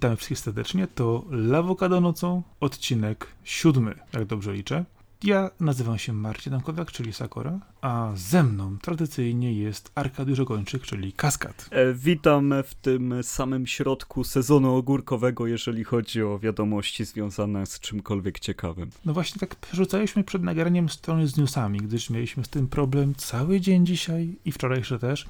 [0.00, 0.86] Witamy wszystkich serdecznie.
[0.86, 4.84] To Lawokado nocą, odcinek siódmy, jak dobrze liczę.
[5.22, 11.12] Ja nazywam się Marcin Dankowiak, czyli Sakora, a ze mną tradycyjnie jest Arkadiusz Ogończyk, czyli
[11.12, 11.68] Kaskad.
[11.70, 18.38] E, witam w tym samym środku sezonu ogórkowego, jeżeli chodzi o wiadomości związane z czymkolwiek
[18.38, 18.90] ciekawym.
[19.04, 23.60] No właśnie tak przerzucaliśmy przed nagraniem strony z newsami, gdyż mieliśmy z tym problem cały
[23.60, 25.26] dzień dzisiaj i wczorajszy też.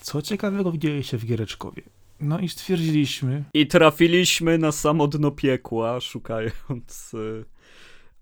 [0.00, 1.82] Co ciekawego się w Giereczkowie?
[2.20, 3.44] No i stwierdziliśmy.
[3.54, 7.44] I trafiliśmy na samo dno piekła, szukając y,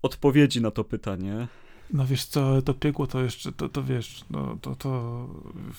[0.01, 1.47] odpowiedzi na to pytanie.
[1.93, 5.27] No wiesz co, to piekło to jeszcze, to, to wiesz, no to, to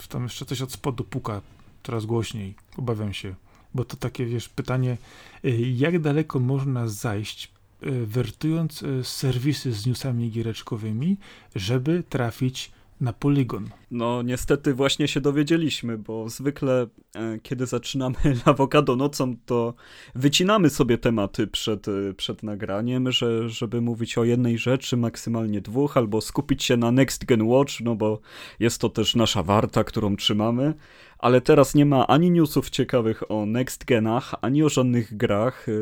[0.09, 1.41] tam jeszcze coś od spodu puka
[1.83, 3.35] coraz głośniej, obawiam się.
[3.75, 4.97] Bo to takie, wiesz, pytanie,
[5.45, 7.53] y, jak daleko można zajść,
[7.83, 11.17] y, wertując serwisy z newsami giereczkowymi,
[11.55, 13.69] żeby trafić na poligon.
[13.91, 19.75] No niestety właśnie się dowiedzieliśmy, bo zwykle e, kiedy zaczynamy awokado nocą, to
[20.15, 25.97] wycinamy sobie tematy przed, e, przed nagraniem, że, żeby mówić o jednej rzeczy, maksymalnie dwóch,
[25.97, 28.21] albo skupić się na Next Gen Watch, no bo
[28.61, 30.75] jest to też nasza warta, którą trzymamy.
[31.19, 35.69] Ale teraz nie ma ani newsów ciekawych o Next Genach, ani o żadnych grach.
[35.69, 35.73] E,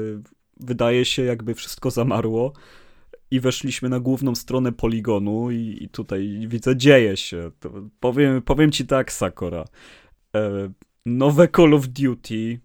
[0.61, 2.53] wydaje się, jakby wszystko zamarło
[3.33, 7.51] i weszliśmy na główną stronę poligonu i, i tutaj widzę, dzieje się.
[7.61, 9.65] To powiem, powiem ci tak, Sakora.
[10.37, 10.73] E,
[11.07, 12.61] nowe Call of Duty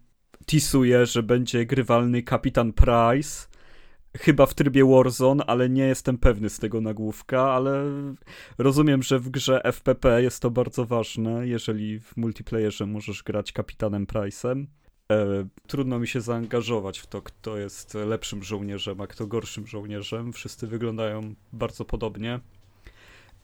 [0.45, 3.47] tisuje, że będzie grywalny Kapitan Price,
[4.17, 7.83] chyba w trybie Warzone, ale nie jestem pewny z tego nagłówka, ale
[8.57, 14.05] rozumiem, że w grze FPP jest to bardzo ważne, jeżeli w multiplayerze możesz grać Kapitanem
[14.05, 14.65] Price'em.
[15.11, 20.33] E, trudno mi się zaangażować w to, kto jest lepszym żołnierzem, a kto gorszym żołnierzem.
[20.33, 22.39] Wszyscy wyglądają bardzo podobnie.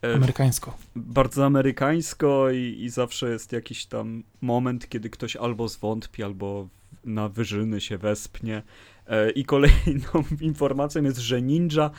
[0.04, 0.78] E, amerykańsko.
[0.96, 6.68] Bardzo amerykańsko i, i zawsze jest jakiś tam moment, kiedy ktoś albo zwątpi, albo
[7.06, 8.64] na wyżyny się wespnie.
[9.08, 11.92] E, I kolejną informacją jest, że Ninja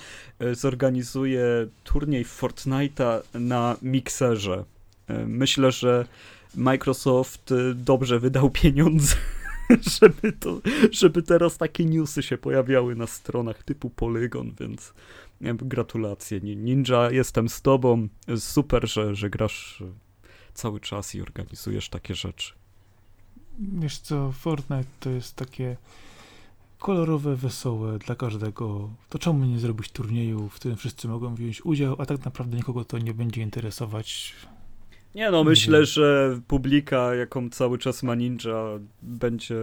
[0.52, 1.44] zorganizuje
[1.84, 4.64] turniej Fortnite'a na mikserze.
[5.26, 6.06] Myślę, że
[6.54, 9.16] Microsoft dobrze wydał pieniądze
[10.00, 10.60] żeby, to,
[10.90, 14.94] żeby teraz takie newsy się pojawiały na stronach typu Polygon, więc
[15.40, 16.40] gratulacje.
[16.40, 18.08] Ninja, jestem z tobą.
[18.36, 19.82] Super, że, że grasz
[20.54, 22.52] cały czas i organizujesz takie rzeczy.
[23.58, 25.76] Wiesz co, Fortnite to jest takie
[26.78, 28.90] kolorowe, wesołe dla każdego.
[29.08, 32.84] To czemu nie zrobić turnieju, w którym wszyscy mogą wziąć udział, a tak naprawdę nikogo
[32.84, 34.34] to nie będzie interesować.
[35.14, 38.64] Nie no, myślę, że publika, jaką cały czas ma Ninja,
[39.02, 39.56] będzie,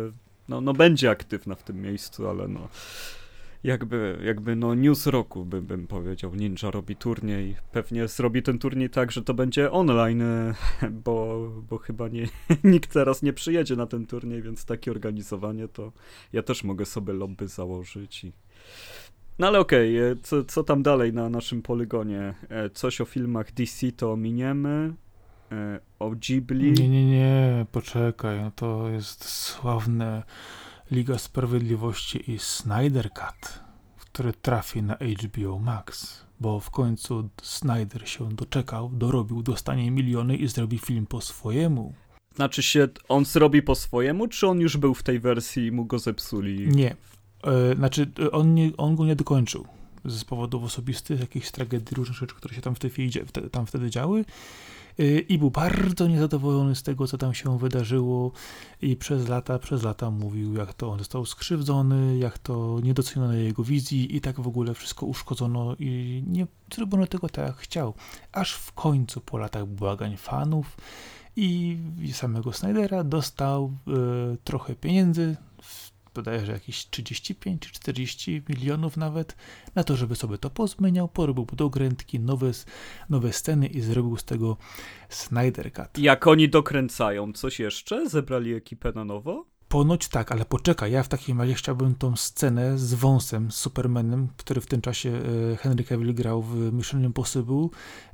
[0.50, 2.68] no, no będzie aktywna w tym miejscu, ale no
[3.64, 6.36] jakby, jakby no news roku bym, bym powiedział.
[6.36, 7.56] Ninja robi turniej.
[7.72, 10.24] Pewnie zrobi ten turniej tak, że to będzie online,
[11.06, 12.28] bo, bo chyba nie,
[12.64, 15.92] nikt teraz nie przyjedzie na ten turniej, więc takie organizowanie to
[16.34, 18.32] ja też mogę sobie lobby założyć i...
[19.40, 22.34] No ale okej, okay, co, co tam dalej na naszym poligonie?
[22.50, 24.94] E, coś o filmach DC to ominiemy.
[25.52, 26.72] E, o Ghibli.
[26.72, 30.24] Nie, nie, nie, poczekaj, no to jest sławne
[30.92, 33.60] Liga Sprawiedliwości i Snyder Cut,
[33.98, 40.48] który trafi na HBO Max, bo w końcu Snyder się doczekał, dorobił, dostanie miliony i
[40.48, 41.94] zrobi film po swojemu.
[42.36, 45.86] Znaczy się, on zrobi po swojemu, czy on już był w tej wersji i mu
[45.86, 46.68] go zepsuli?
[46.68, 46.96] Nie,
[47.44, 49.68] e, znaczy on, nie, on go nie dokończył
[50.06, 53.12] z powodów osobistych, jakichś tragedii, różnych rzeczy, które się tam, w tej chwili,
[53.52, 54.26] tam wtedy działy
[55.30, 58.32] i był bardzo niezadowolony z tego, co tam się wydarzyło
[58.82, 63.34] i przez lata, przez lata mówił, jak to on został skrzywdzony, jak to nie doceniono
[63.34, 67.94] jego wizji i tak w ogóle wszystko uszkodzono i nie zrobiono tego tak, jak chciał.
[68.32, 70.78] Aż w końcu po latach błagań fanów
[71.36, 71.78] i
[72.14, 73.72] samego Snydera dostał
[74.34, 75.38] y, trochę pieniędzy,
[76.16, 79.36] bodajże jakieś 35 czy 40 milionów nawet,
[79.76, 82.52] na to, żeby sobie to pozmieniał, porobił dogrętki, nowe,
[83.10, 84.58] nowe sceny i zrobił z tego
[85.10, 85.98] Snyder Cut.
[85.98, 88.10] Jak oni dokręcają coś jeszcze?
[88.10, 89.46] Zebrali ekipę na nowo?
[89.72, 94.28] Ponoć tak, ale poczekaj, ja w takim razie chciałbym tą scenę z wąsem, z Supermanem,
[94.38, 95.10] który w tym czasie
[95.54, 97.68] e, Henry Cavill grał w Mission Impossible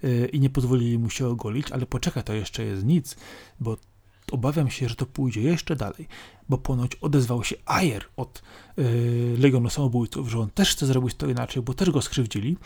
[0.03, 3.15] e, i nie pozwolili mu się ogolić, ale poczekaj, to jeszcze jest nic,
[3.59, 3.77] bo
[4.31, 6.07] obawiam się, że to pójdzie jeszcze dalej,
[6.49, 8.41] bo ponoć odezwał się Ayer od
[8.77, 12.57] yy, Legionu Samobójców, że on też chce zrobić to inaczej, bo też go skrzywdzili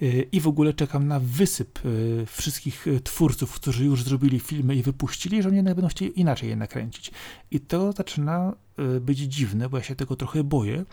[0.00, 4.82] yy, i w ogóle czekam na wysyp yy, wszystkich twórców, którzy już zrobili filmy i
[4.82, 7.10] wypuścili, że oni jednak będą chcieli inaczej je nakręcić.
[7.50, 8.52] I to zaczyna
[9.00, 10.84] być dziwne, bo ja się tego trochę boję,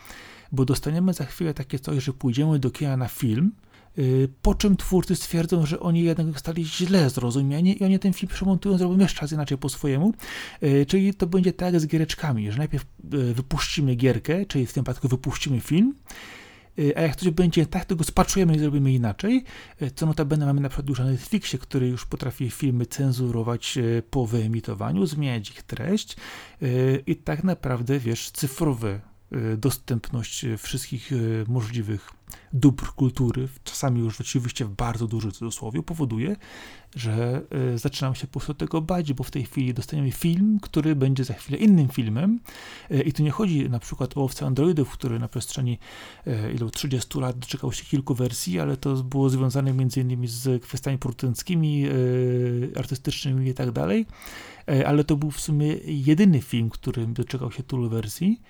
[0.51, 3.51] bo dostaniemy za chwilę takie coś, że pójdziemy do kina na film,
[4.41, 8.77] po czym twórcy stwierdzą, że oni jednak zostali źle zrozumieni i oni ten film przemontują,
[8.77, 10.13] zrobią jeszcze raz inaczej po swojemu.
[10.88, 12.86] Czyli to będzie tak jak z giereczkami, że najpierw
[13.33, 15.95] wypuścimy gierkę, czyli w tym przypadku wypuścimy film,
[16.80, 19.44] Y, a jak coś będzie tak, to go spaczujemy i zrobimy inaczej.
[19.81, 24.03] Y, co notabene mamy na przykład już na Netflixie, który już potrafi filmy cenzurować y,
[24.09, 26.15] po wyemitowaniu, zmieniać ich treść
[27.07, 29.00] i tak naprawdę, wiesz, cyfrowe
[29.58, 31.12] dostępność wszystkich
[31.48, 32.12] możliwych
[32.54, 36.36] dóbr kultury, czasami już oczywiście w bardzo dużym cudzysłowie, powoduje,
[36.96, 37.42] że
[37.74, 41.24] y, zaczynam się po prostu tego bać, bo w tej chwili dostaniemy film, który będzie
[41.24, 42.40] za chwilę innym filmem.
[42.92, 45.80] Y, i tu nie chodzi na przykład o owce androidów, który na przestrzeni
[46.28, 50.98] y, ilu 30 lat doczekał się kilku wersji, ale to było związane innymi z kwestiami
[50.98, 51.86] producenckimi,
[52.75, 54.06] artystycznymi i tak dalej,
[54.86, 58.42] ale to był w sumie jedyny film, który doczekał się tylu wersji,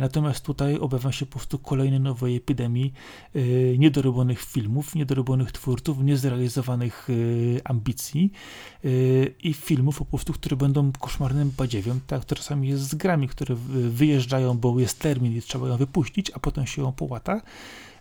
[0.00, 2.92] natomiast tutaj obawiam się po prostu kolejnej nowej epidemii
[3.34, 3.40] e,
[3.78, 7.12] niedorobionych filmów, niedorobionych twórców, niezrealizowanych e,
[7.66, 8.32] ambicji
[9.42, 13.54] i filmów po prostu, które będą koszmarnym badziewiem, tak to czasami jest z grami, które
[13.90, 17.42] wyjeżdżają, bo jest termin i trzeba ją wypuścić, a potem się ją połata.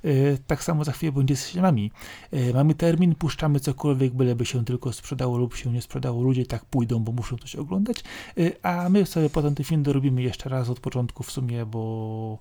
[0.07, 1.91] E, tak samo za chwilę będzie z filmami.
[2.31, 6.23] E, mamy termin, puszczamy cokolwiek, byleby się tylko sprzedało lub się nie sprzedało.
[6.23, 8.03] Ludzie tak pójdą, bo muszą coś oglądać,
[8.37, 12.39] e, a my sobie potem ten film dorobimy jeszcze raz od początku w sumie, bo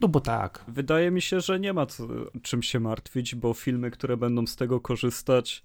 [0.00, 0.64] no bo tak.
[0.68, 2.08] Wydaje mi się, że nie ma co,
[2.42, 5.62] czym się martwić, bo filmy, które będą z tego korzystać,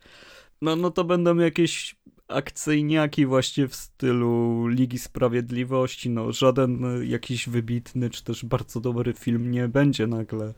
[0.61, 1.95] no, no to będą jakieś
[2.27, 6.09] akcyjniaki właśnie w stylu Ligi Sprawiedliwości.
[6.09, 10.53] No, żaden jakiś wybitny czy też bardzo dobry film nie będzie nagle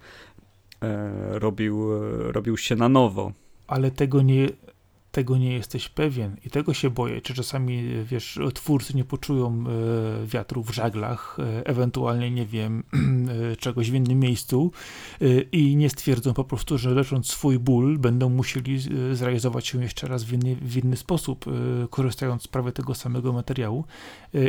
[1.31, 3.31] robił, e, robił się na nowo.
[3.67, 4.47] Ale tego nie,
[5.11, 9.63] tego nie jesteś pewien i tego się boję, czy czasami, wiesz, twórcy nie poczują
[10.23, 12.83] e, wiatru w żaglach, e, ewentualnie, nie wiem,
[13.51, 14.71] e, czegoś w innym miejscu
[15.51, 18.79] i nie stwierdzą po prostu, że lecząc swój ból, będą musieli
[19.13, 21.45] zrealizować się jeszcze raz w inny, w inny sposób,
[21.89, 23.85] korzystając z prawie tego samego materiału.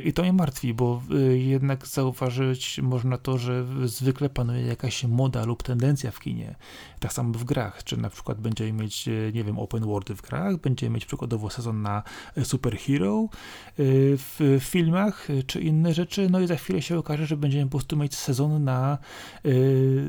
[0.04, 1.02] I to mnie martwi, bo
[1.34, 6.54] jednak zauważyć można to, że zwykle panuje jakaś moda lub tendencja w kinie,
[7.00, 10.57] tak samo w grach, czy na przykład będziemy mieć, nie wiem, open worldy w grach,
[10.58, 12.02] będziemy mieć przykładowo sezon na
[12.36, 13.28] e, superhero e,
[14.16, 17.78] w filmach e, czy inne rzeczy, no i za chwilę się okaże, że będziemy po
[17.78, 18.98] prostu mieć sezon na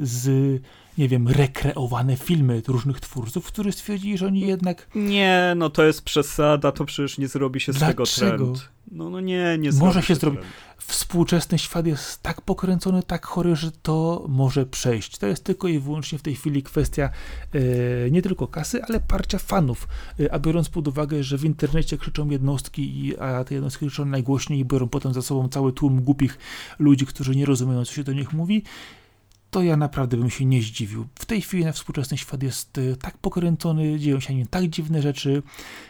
[0.01, 0.62] z
[0.98, 4.88] nie wiem, rekreowane filmy różnych twórców, którzy stwierdzili, że oni jednak...
[4.96, 8.06] Nie, no to jest przesada, to przecież nie zrobi się Dlaczego?
[8.06, 8.69] z tego trend.
[8.92, 10.42] No, no nie, nie Może się zrobić.
[10.80, 15.18] Współczesny świat jest tak pokręcony, tak chory, że to może przejść.
[15.18, 17.10] To jest tylko i wyłącznie w tej chwili kwestia
[17.54, 19.88] e, nie tylko kasy, ale parcia fanów.
[20.20, 24.60] E, a biorąc pod uwagę, że w internecie krzyczą jednostki, a te jednostki krzyczą najgłośniej
[24.60, 26.38] i biorą potem za sobą cały tłum głupich
[26.80, 28.64] ludzi, którzy nie rozumieją, co się do nich mówi,
[29.51, 31.07] to ja naprawdę bym się nie zdziwił.
[31.16, 35.01] W tej chwili na współczesny świat jest y, tak pokręcony, dzieją się nim tak dziwne
[35.01, 35.44] rzeczy.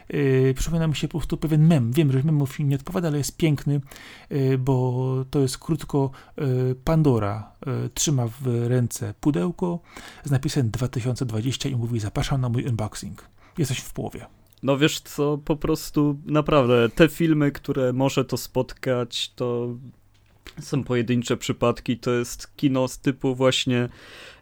[0.09, 1.91] Yy, przypomina mi się po prostu pewien mem.
[1.91, 3.81] Wiem, że mem film nie odpowiada, ale jest piękny,
[4.29, 9.79] yy, bo to jest krótko yy, Pandora yy, trzyma w ręce pudełko
[10.23, 13.29] z napisem 2020 i mówi zapraszam na mój unboxing.
[13.57, 14.25] Jesteś w połowie.
[14.63, 19.75] No wiesz co, po prostu naprawdę te filmy, które może to spotkać, to
[20.59, 23.89] są pojedyncze przypadki, to jest kino z typu właśnie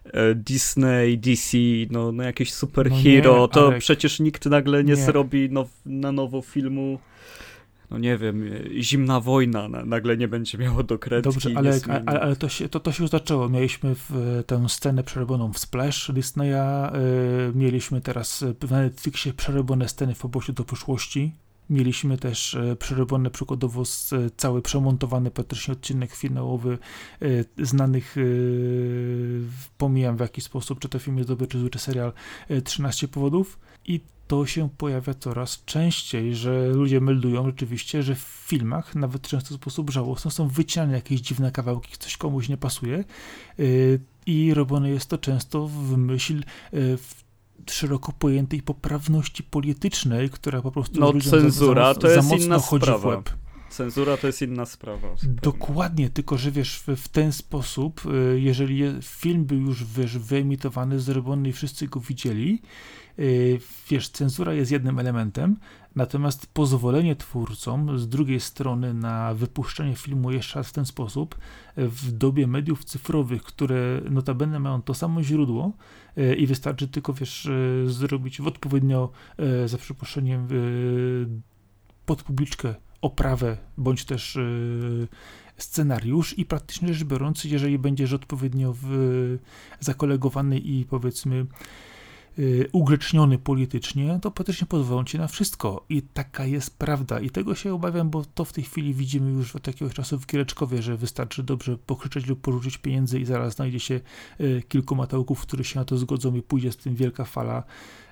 [0.04, 1.58] e, Disney, DC,
[1.90, 4.96] no, no jakieś superhero, no nie, to przecież nikt nagle nie, nie.
[4.96, 6.98] zrobi now, na nowo filmu
[7.90, 8.50] no nie wiem,
[8.80, 11.32] zimna wojna nagle nie będzie miało do kredki.
[11.32, 13.48] Dobrze, ale, ale, ale, to, się, to, to się już zaczęło.
[13.48, 20.14] Mieliśmy w, tę scenę przerobioną w Splash Disneya, yy, mieliśmy teraz w Netflixie przerobione sceny
[20.14, 21.32] w obozie do przyszłości,
[21.70, 23.84] Mieliśmy też e, przerobiony przykładowo e,
[24.36, 26.78] cały przemontowany praktycznie odcinek finałowy
[27.22, 28.16] e, znanych,
[29.78, 32.12] pomijam w jaki sposób, czy to film jest dobry, czy zły, czy serial
[32.64, 33.58] 13 powodów.
[33.86, 39.54] I to się pojawia coraz częściej, że ludzie meldują rzeczywiście, że w filmach, nawet często
[39.54, 43.04] w sposób żałosny, są wycinane jakieś dziwne kawałki, coś komuś nie pasuje
[44.26, 47.27] i robione jest to często w myśl w
[47.70, 53.22] szeroko pojętej poprawności politycznej, która po prostu no, cenzura za, to jest inna sprawa.
[53.70, 55.08] Cenzura to jest inna sprawa.
[55.22, 61.00] Dokładnie, tylko że wiesz, w, w, ten sposób, y, jeżeli film był już wiesz, wyemitowany,
[61.00, 62.62] zrobiony i wszyscy go widzieli,
[63.90, 65.56] wiesz, cenzura jest jednym elementem,
[65.94, 71.38] natomiast pozwolenie twórcom z drugiej strony na wypuszczenie filmu jeszcze raz w ten sposób,
[71.76, 75.72] w dobie mediów cyfrowych, które notabene mają to samo źródło,
[76.18, 79.10] E, i wystarczy tylko, wiesz, e, zrobić w odpowiednio,
[79.66, 80.48] za przeproszeniem,
[82.06, 84.38] pod publiczkę oprawę, bądź też
[85.56, 89.38] scenariusz i praktycznie rzecz biorąc, jeżeli będziesz odpowiednio w,
[89.80, 91.46] zakolegowany i powiedzmy y,
[92.72, 95.84] ugrzeczniony politycznie, to politycznie pozwolą ci na wszystko.
[95.88, 97.20] I taka jest prawda.
[97.20, 100.26] I tego się obawiam, bo to w tej chwili widzimy już od jakiegoś czasu w
[100.26, 104.00] Kiereczkowie, że wystarczy dobrze pokrzyczeć lub porzucić pieniędzy i zaraz znajdzie się
[104.40, 107.62] y, kilku matałków, którzy się na to zgodzą i pójdzie z tym wielka fala.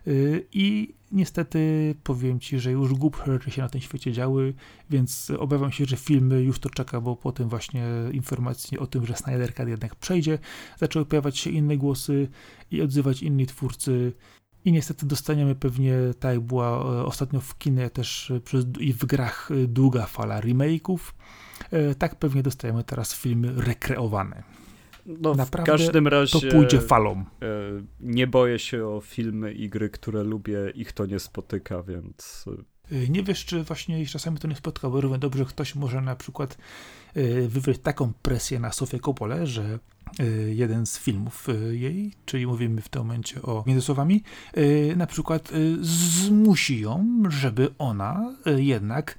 [0.09, 4.55] Y, I niestety powiem ci, że już głupsze rzeczy się na tym świecie działy,
[4.91, 9.07] więc obawiam się, że filmy już to czeka, bo po tym właśnie informacji o tym,
[9.07, 10.39] że Snyder Cut jednak przejdzie,
[10.79, 12.29] zaczęły pojawiać się inne głosy
[12.71, 14.13] i odzywać inni twórcy.
[14.65, 18.93] I niestety dostaniemy pewnie, tak jak była e, ostatnio w kinie też e, przez, i
[18.93, 20.99] w grach e, długa fala remake'ów,
[21.99, 24.43] tak pewnie dostajemy teraz filmy rekreowane.
[25.07, 27.25] No, Naprawdę w każdym razie to pójdzie falą.
[28.01, 32.45] Nie boję się o filmy i gry, które lubię, ich to nie spotyka, więc...
[33.09, 36.59] Nie wiesz, czy właśnie czasami to nie spotka, bo równie dobrze ktoś może na przykład
[37.49, 39.79] wywrzeć taką presję na Sofię Kopole, że
[40.47, 44.23] jeden z filmów jej, czyli mówimy w tym momencie o między słowami,
[44.97, 49.19] na przykład zmusi ją, żeby ona jednak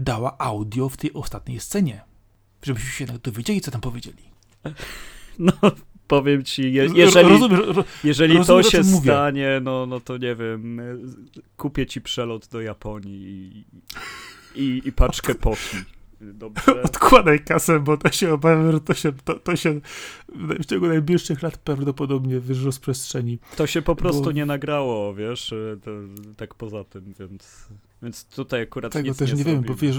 [0.00, 2.00] dała audio w tej ostatniej scenie.
[2.62, 4.33] Żebyśmy się jednak dowiedzieli, co tam powiedzieli.
[5.38, 5.52] No,
[6.06, 7.60] powiem ci, je, jeżeli, rozumiem,
[8.04, 10.80] jeżeli rozumiem, to się stanie, no, no to nie wiem,
[11.56, 13.64] kupię ci przelot do Japonii i,
[14.62, 15.80] i, i paczkę poszli.
[16.20, 16.82] Dobrze.
[16.82, 19.80] Odkładaj kasę, bo to się obawiam, że to się, to, to się
[20.34, 23.38] w ciągu najbliższych lat prawdopodobnie z przestrzeni.
[23.56, 24.32] To się po prostu bo...
[24.32, 25.90] nie nagrało, wiesz, y, to,
[26.36, 27.68] tak poza tym, więc,
[28.04, 29.98] więc tutaj akurat Tego też nie, nie wiem, bo wiesz,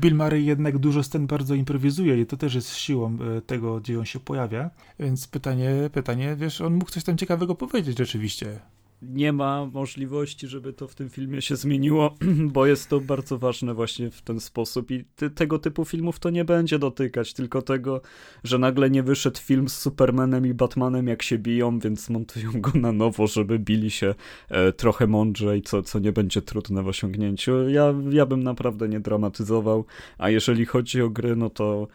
[0.00, 3.98] Bill Murray jednak dużo scen bardzo improwizuje i to też jest siłą y, tego, gdzie
[3.98, 8.60] on się pojawia, więc pytanie, pytanie, wiesz, on mógł coś tam ciekawego powiedzieć rzeczywiście
[9.02, 12.14] nie ma możliwości, żeby to w tym filmie się zmieniło,
[12.54, 16.30] bo jest to bardzo ważne właśnie w ten sposób i ty, tego typu filmów to
[16.30, 18.00] nie będzie dotykać, tylko tego,
[18.44, 22.70] że nagle nie wyszedł film z Supermanem i Batmanem jak się biją, więc montują go
[22.74, 24.14] na nowo, żeby bili się
[24.48, 27.68] e, trochę mądrzej, co, co nie będzie trudne w osiągnięciu.
[27.68, 29.84] Ja, ja bym naprawdę nie dramatyzował,
[30.18, 31.88] a jeżeli chodzi o gry, no to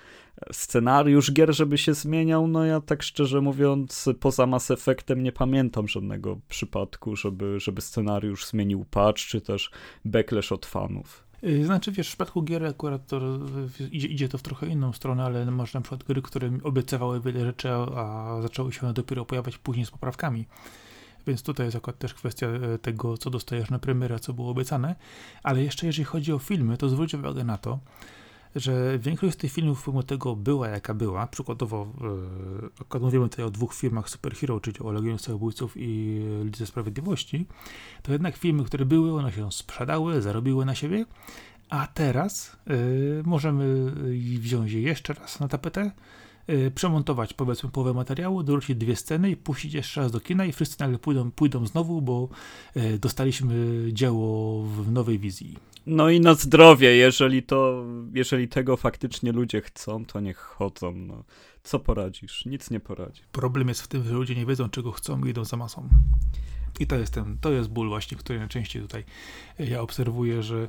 [0.52, 5.88] scenariusz gier, żeby się zmieniał, no ja tak szczerze mówiąc, poza Mass Effectem nie pamiętam
[5.88, 9.72] żadnego przypadku, żeby, żeby scenariusz zmienił patch, czy też
[10.06, 11.24] backlash od fanów.
[11.44, 13.40] Y, znaczy, wiesz, w przypadku gier akurat to
[13.92, 17.46] idzie, idzie to w trochę inną stronę, ale masz na przykład gry, które obiecywały wiele
[17.46, 20.46] rzeczy, a zaczęły się one dopiero pojawiać później z poprawkami.
[21.28, 24.96] Więc tutaj jest akurat też kwestia e, tego, co dostajesz na premierę, co było obiecane.
[25.44, 27.80] Ale jeszcze jeżeli chodzi o filmy, to zwróć uwagę na to,
[28.56, 31.88] że większość z tych filmów, pomimo tego była jaka była, przykładowo
[32.92, 37.46] yy, mówimy tutaj o dwóch filmach superhero, czyli o Legionie Samobójców i Lidze Sprawiedliwości,
[38.02, 41.06] to jednak filmy, które były, one się sprzedały, zarobiły na siebie,
[41.70, 43.92] a teraz yy, możemy
[44.40, 45.92] wziąć je jeszcze raz na tapetę,
[46.48, 50.52] yy, przemontować powiedzmy połowę materiału, dorzucić dwie sceny i puścić jeszcze raz do kina i
[50.52, 52.30] wszyscy nagle pójdą, pójdą znowu, bo
[52.76, 53.56] yy, dostaliśmy
[53.94, 55.73] dzieło w nowej wizji.
[55.86, 61.24] No i na zdrowie, jeżeli to, jeżeli tego faktycznie ludzie chcą, to niech chodzą, no.
[61.64, 62.46] Co poradzisz?
[62.46, 63.22] Nic nie poradzi.
[63.32, 65.90] Problem jest w tym, że ludzie nie wiedzą, czego chcą i idą za masą.
[66.80, 69.04] I to jest ten, to jest ból właśnie, który najczęściej tutaj
[69.60, 70.68] ja obserwuję, że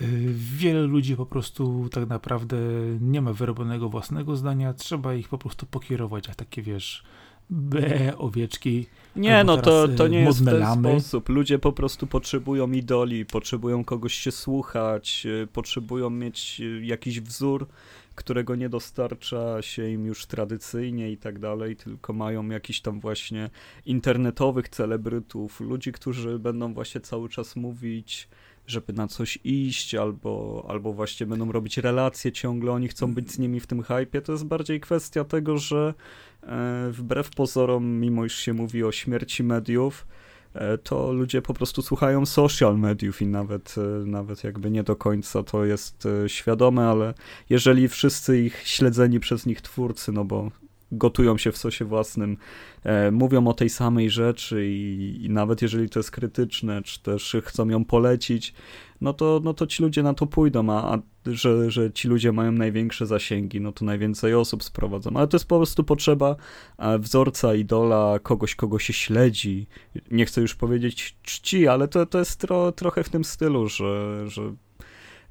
[0.00, 2.56] y, wiele ludzi po prostu tak naprawdę
[3.00, 7.04] nie ma wyrobionego własnego zdania, trzeba ich po prostu pokierować, jak takie wiesz,
[7.50, 8.86] be, owieczki.
[9.16, 10.90] Nie, no to, to y, nie jest w ten lamy.
[11.00, 11.28] sposób.
[11.28, 17.66] Ludzie po prostu potrzebują idoli, potrzebują kogoś się słuchać, y, potrzebują mieć y, jakiś wzór,
[18.14, 23.50] którego nie dostarcza się im już tradycyjnie i tak dalej, tylko mają jakiś tam właśnie
[23.86, 28.28] internetowych celebrytów, ludzi, którzy będą właśnie cały czas mówić
[28.66, 33.38] żeby na coś iść, albo, albo właśnie będą robić relacje ciągle, oni chcą być z
[33.38, 35.94] nimi w tym hypie, to jest bardziej kwestia tego, że
[36.42, 40.06] e, wbrew pozorom, mimo iż się mówi o śmierci mediów,
[40.54, 44.96] e, to ludzie po prostu słuchają social mediów i nawet, e, nawet jakby nie do
[44.96, 47.14] końca to jest świadome, ale
[47.50, 50.50] jeżeli wszyscy ich śledzeni przez nich twórcy, no bo
[50.92, 52.36] gotują się w sosie własnym,
[52.84, 57.36] e, mówią o tej samej rzeczy i, i, nawet jeżeli to jest krytyczne, czy też
[57.42, 58.54] chcą ją polecić,
[59.00, 62.32] no to, no to ci ludzie na to pójdą, a, a że, że ci ludzie
[62.32, 65.10] mają największe zasięgi, no to najwięcej osób sprowadzą.
[65.14, 66.36] Ale to jest po prostu potrzeba
[66.78, 69.66] e, wzorca, idola, kogoś, kogo się śledzi.
[70.10, 74.24] Nie chcę już powiedzieć czci, ale to, to jest tro, trochę w tym stylu, że,
[74.28, 74.54] że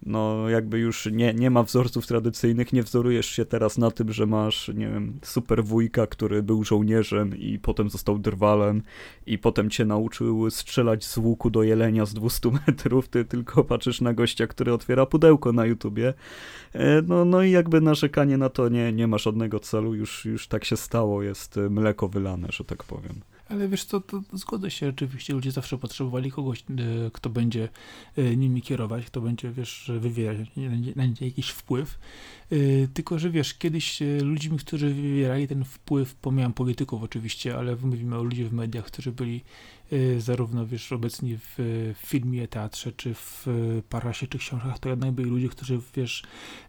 [0.05, 4.25] no jakby już nie, nie ma wzorców tradycyjnych, nie wzorujesz się teraz na tym, że
[4.25, 8.81] masz, nie wiem, super wujka, który był żołnierzem i potem został drwalem
[9.25, 14.01] i potem cię nauczył strzelać z łuku do jelenia z 200 metrów, ty tylko patrzysz
[14.01, 16.13] na gościa, który otwiera pudełko na YouTubie.
[16.73, 20.47] E, no, no i jakby narzekanie na to nie, nie ma żadnego celu, już, już
[20.47, 23.34] tak się stało, jest mleko wylane, że tak powiem.
[23.49, 27.69] Ale wiesz co, to, zgodzę się, rzeczywiście ludzie zawsze potrzebowali kogoś, e, kto będzie
[28.17, 30.37] e, nimi kierować, kto będzie, wiesz, wywierać
[30.95, 31.99] na nie jakiś wpływ.
[32.51, 32.55] E,
[32.93, 38.23] tylko, że wiesz, kiedyś ludźmi, którzy wywierali ten wpływ, pomijam polityków oczywiście, ale mówimy o
[38.23, 39.41] ludziach w mediach, którzy byli
[40.17, 43.47] zarówno wiesz, obecni w filmie, teatrze, czy w
[43.89, 46.23] parasie, czy książkach, to jednak byli ludzie, którzy wiesz,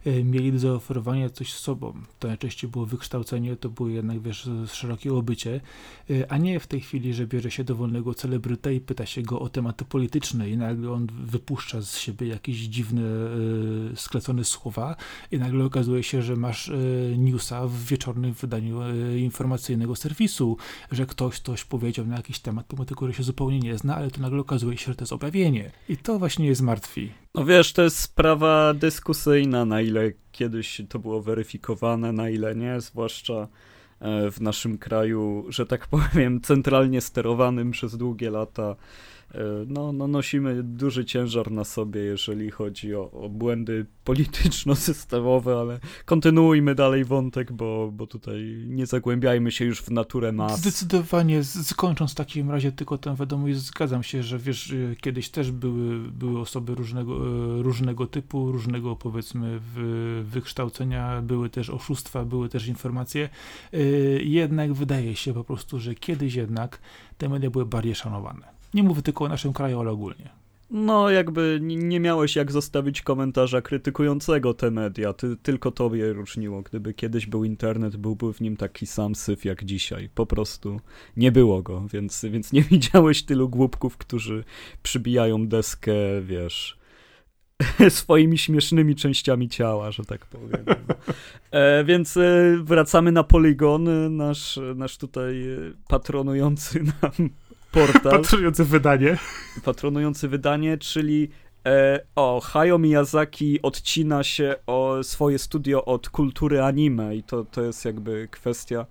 [0.07, 1.93] y, mieli do zaoferowania coś z sobą.
[2.19, 5.61] To najczęściej było wykształcenie, to było jednak wiesz, szerokie obycie,
[6.09, 9.39] y, a nie w tej chwili, że bierze się dowolnego celebryta i pyta się go
[9.39, 13.01] o tematy polityczne i nagle on wypuszcza z siebie jakieś dziwne,
[13.95, 14.95] sklecone słowa
[15.31, 16.71] i nagle okazuje się, że masz
[17.17, 18.79] newsa w wieczornym wydaniu
[19.17, 20.57] informacyjnego serwisu,
[20.91, 24.11] że ktoś coś powiedział na jakiś temat, pomimo tego, który się zupełnie nie zna, ale
[24.11, 25.71] to nagle okazuje się, że to jest objawienie.
[25.89, 27.11] I to właśnie jest martwi.
[27.35, 32.81] No wiesz, to jest sprawa dyskusyjna, na ile kiedyś to było weryfikowane, na ile nie,
[32.81, 33.47] zwłaszcza
[33.99, 38.75] e, w naszym kraju, że tak powiem, centralnie sterowanym przez długie lata
[39.67, 46.75] no, no nosimy duży ciężar na sobie, jeżeli chodzi o, o błędy polityczno-systemowe, ale kontynuujmy
[46.75, 50.59] dalej wątek, bo, bo tutaj nie zagłębiajmy się już w naturę mas.
[50.59, 55.51] Zdecydowanie, skończąc w takim razie tylko tę wiadomość, zgadzam się, że wiesz, e, kiedyś też
[55.51, 59.59] były, były osoby różnego, e, różnego typu, różnego powiedzmy
[60.23, 63.29] wykształcenia, były też oszustwa, były też informacje,
[64.19, 66.79] jednak wydaje się po prostu, że kiedyś jednak
[67.17, 68.56] te media były bardziej szanowane.
[68.73, 70.29] Nie mówię tylko o naszym kraju, ale ogólnie.
[70.71, 76.61] No, jakby nie miałeś jak zostawić komentarza krytykującego te media, ty, tylko tobie różniło.
[76.61, 80.09] Gdyby kiedyś był internet, byłby w nim taki sam syf jak dzisiaj.
[80.15, 80.79] Po prostu
[81.17, 84.43] nie było go, więc, więc nie widziałeś tylu głupków, którzy
[84.83, 86.77] przybijają deskę, wiesz,
[87.89, 90.65] swoimi śmiesznymi częściami ciała, że tak powiem.
[91.51, 95.43] E, więc e, wracamy na Polygon, nasz, nasz tutaj
[95.87, 97.29] patronujący nam
[97.77, 98.11] portal.
[98.11, 99.17] Patronujący wydanie.
[99.63, 101.29] Patronujący wydanie, czyli
[101.65, 107.61] e, o, Hayao Miyazaki odcina się o swoje studio od kultury anime i to, to
[107.61, 108.85] jest jakby kwestia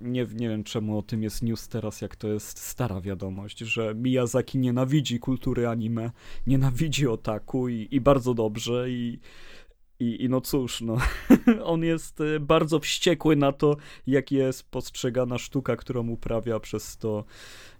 [0.00, 3.94] nie, nie wiem czemu o tym jest news teraz, jak to jest stara wiadomość, że
[3.94, 6.10] Miyazaki nienawidzi kultury anime,
[6.46, 9.18] nienawidzi otaku i, i bardzo dobrze i
[10.00, 10.96] i, I no cóż, no,
[11.64, 17.24] on jest e, bardzo wściekły na to, jak jest postrzegana sztuka, którą uprawia przez to,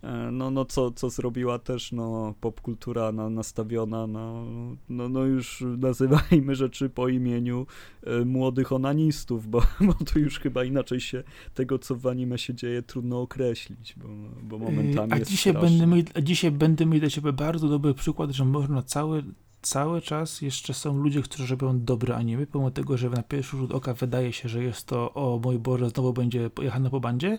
[0.03, 4.45] e, no, no co, co zrobiła też no, popkultura na, nastawiona no,
[4.89, 7.67] no, no już nazywajmy rzeczy po imieniu
[8.03, 11.23] e, młodych onanistów, bo, bo tu już chyba inaczej się
[11.55, 14.09] tego, co w anime się dzieje, trudno określić, bo,
[14.43, 18.31] bo momentami a jest dzisiaj będę A dzisiaj będę mieć dla ciebie bardzo dobry przykład,
[18.31, 19.25] że można cały
[19.62, 23.73] cały czas jeszcze są ludzie, którzy robią dobre anime, pomimo tego, że na pierwszy rzut
[23.73, 27.38] oka wydaje się, że jest to, o mój Boże, znowu będzie pojechane po bandzie,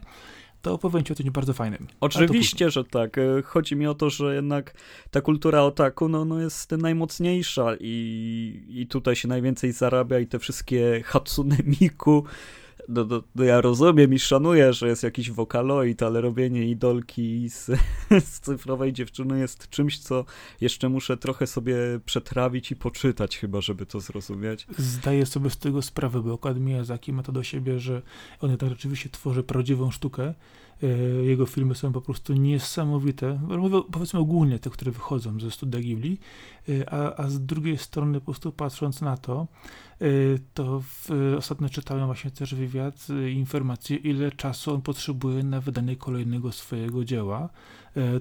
[0.61, 1.87] to opowiem ci o czymś bardzo fajnym.
[1.99, 3.17] Oczywiście, że tak.
[3.17, 4.73] E, chodzi mi o to, że jednak
[5.11, 10.39] ta kultura otaku no, no jest najmocniejsza i, i tutaj się najwięcej zarabia i te
[10.39, 12.25] wszystkie Hatsune Miku
[12.87, 17.65] no, no, no, ja rozumiem i szanuję, że jest jakiś wokaloid, ale robienie idolki z,
[18.31, 20.25] z cyfrowej dziewczyny jest czymś, co
[20.61, 24.67] jeszcze muszę trochę sobie przetrawić i poczytać chyba, żeby to zrozumieć.
[24.77, 28.01] Zdaję sobie z tego sprawę, bo akurat Miyazaki ma to do siebie, że
[28.39, 30.33] on tak rzeczywiście tworzy prawdziwą sztukę,
[31.23, 33.39] jego filmy są po prostu niesamowite.
[33.57, 36.17] Mówię powiedzmy ogólnie te, które wychodzą ze studia Ghibli,
[36.69, 39.47] e, a, a z drugiej strony po prostu patrząc na to,
[40.01, 40.05] e,
[40.53, 46.51] to w, ostatnio czytałem właśnie też wywiad, informację, ile czasu on potrzebuje na wydanie kolejnego
[46.51, 47.49] swojego dzieła.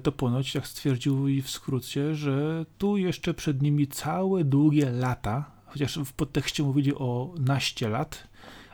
[0.03, 5.51] To ponoć, jak stwierdził i w skrócie, że tu jeszcze przed nimi całe długie lata,
[5.65, 8.27] chociaż w podtekście mówili o naście lat,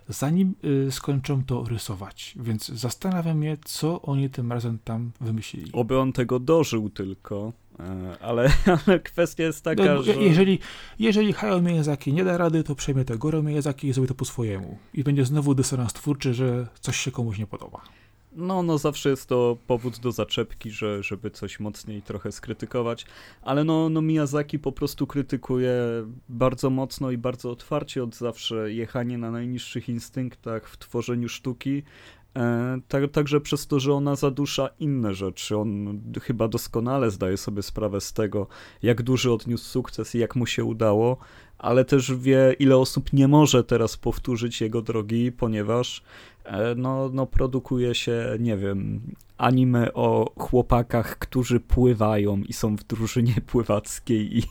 [0.09, 0.55] zanim
[0.87, 2.35] y, skończą to rysować.
[2.39, 5.71] Więc zastanawiam się, co oni tym razem tam wymyślili.
[5.73, 7.53] Oby on tego dożył tylko.
[7.79, 8.51] E, ale,
[8.87, 10.15] ale kwestia jest taka, no, że...
[10.15, 10.59] Jeżeli,
[10.99, 14.25] jeżeli Hayao Miyazaki nie da rady, to przejmie to Goro Miyazaki i zrobi to po
[14.25, 14.77] swojemu.
[14.93, 17.81] I będzie znowu dysonans twórczy, że coś się komuś nie podoba.
[18.31, 23.05] No, no zawsze jest to powód do zaczepki, że, żeby coś mocniej trochę skrytykować,
[23.41, 25.73] ale no, no Miyazaki po prostu krytykuje
[26.29, 31.83] bardzo mocno i bardzo otwarcie od zawsze jechanie na najniższych instynktach w tworzeniu sztuki,
[32.35, 35.57] e, tak, także przez to, że ona zadusza inne rzeczy.
[35.57, 38.47] On chyba doskonale zdaje sobie sprawę z tego,
[38.83, 41.17] jak duży odniósł sukces i jak mu się udało,
[41.57, 46.03] ale też wie, ile osób nie może teraz powtórzyć jego drogi, ponieważ
[46.75, 49.01] no, no produkuje się, nie wiem,
[49.37, 54.43] anime o chłopakach, którzy pływają i są w drużynie pływackiej i,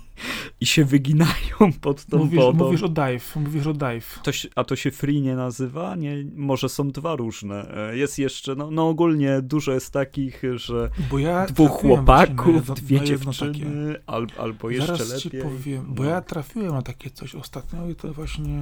[0.61, 2.64] i się wyginają pod tą mówisz, wodą.
[2.64, 4.20] Mówisz o dive, mówisz o dive.
[4.22, 5.96] To się, a to się free nie nazywa?
[5.96, 7.88] Nie, może są dwa różne.
[7.90, 14.00] E, jest jeszcze, no, no ogólnie dużo jest takich, że ja dwóch chłopaków, dwie dziewczyny,
[14.06, 15.40] al, albo jeszcze Zaraz lepiej.
[15.40, 18.61] Ci powiem, bo ja trafiłem na takie coś ostatnio i to właśnie...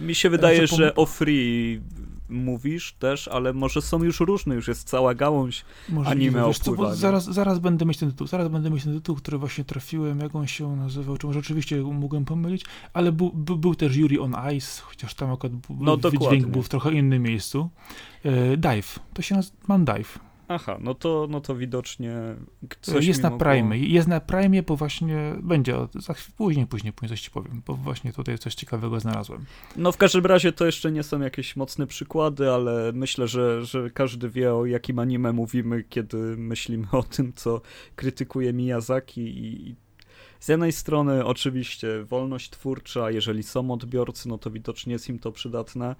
[0.00, 1.80] Mi się wydaje, że o free
[2.28, 6.94] mówisz też, ale może są już różne, już jest cała gałąź Możliwe, anime wiesz, co,
[6.94, 10.34] zaraz, zaraz będę mieć ten tytuł, zaraz będę mieć ten tytuł, który właśnie trafiłem, jak
[10.34, 14.34] on się nazywał, czy może oczywiście mogłem pomylić, ale był, był, był też Yuri on
[14.56, 17.70] Ice, chociaż tam akurat no, wydźwięk był w trochę innym miejscu.
[18.22, 20.18] E, dive, to się nazywa, mam Dive.
[20.48, 22.16] Aha, no to, no to widocznie
[22.80, 23.46] coś Jest na mogło...
[23.46, 23.78] Prime.
[23.78, 27.74] Jest na Prime, bo właśnie będzie, za chwilę, później, później, później coś ci powiem, bo
[27.74, 29.44] właśnie tutaj coś ciekawego znalazłem.
[29.76, 33.90] No w każdym razie to jeszcze nie są jakieś mocne przykłady, ale myślę, że, że
[33.90, 37.60] każdy wie o jakim anime mówimy, kiedy myślimy o tym, co
[37.96, 39.76] krytykuje Miyazaki i,
[40.40, 45.32] z jednej strony oczywiście wolność twórcza, jeżeli są odbiorcy, no to widocznie jest im to
[45.32, 45.96] przydatne,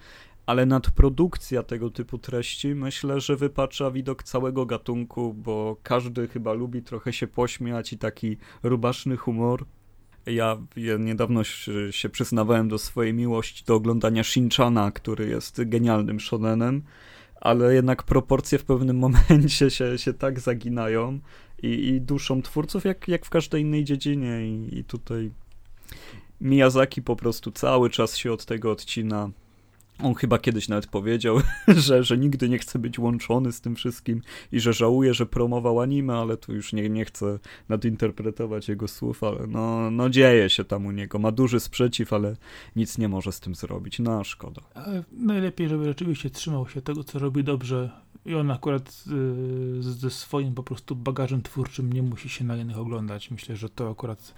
[0.47, 6.83] ale nadprodukcja tego typu treści myślę, że wypacza widok całego gatunku, bo każdy chyba lubi
[6.83, 9.65] trochę się pośmiać i taki rubaszny humor.
[10.27, 10.59] Ja,
[10.99, 11.45] niedawno
[11.91, 16.83] się przyznawałem do swojej miłości do oglądania Shinchana, który jest genialnym shonenem,
[17.41, 21.21] ale jednak proporcje w pewnym momencie się, się tak zaginają
[21.63, 25.31] i, i duszą twórców, jak, jak w każdej innej dziedzinie i, i tutaj
[26.41, 29.31] Miyazaki po prostu cały czas się od tego odcina
[30.03, 31.41] on chyba kiedyś nawet powiedział,
[31.87, 35.81] że, że nigdy nie chce być łączony z tym wszystkim i że żałuje, że promował
[35.81, 40.65] anime, ale tu już nie, nie chcę nadinterpretować jego słów, ale no, no dzieje się
[40.65, 41.19] tam u niego.
[41.19, 42.37] Ma duży sprzeciw, ale
[42.77, 43.99] nic nie może z tym zrobić.
[43.99, 44.63] No, szkoda.
[44.75, 47.91] Ale najlepiej, żeby rzeczywiście trzymał się tego, co robi dobrze
[48.27, 52.79] i on akurat yy, ze swoim po prostu bagażem twórczym nie musi się na innych
[52.79, 53.31] oglądać.
[53.31, 54.35] Myślę, że to akurat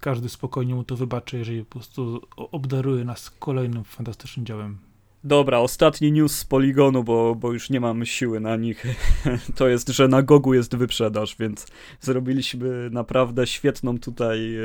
[0.00, 4.78] każdy spokojnie mu to wybaczy, jeżeli po prostu obdaruje nas kolejnym fantastycznym dziełem.
[5.24, 8.86] Dobra, ostatni news z Poligonu, bo, bo już nie mamy siły na nich.
[9.56, 11.66] To jest, że na Gogu jest wyprzedaż, więc
[12.00, 14.56] zrobiliśmy naprawdę świetną tutaj,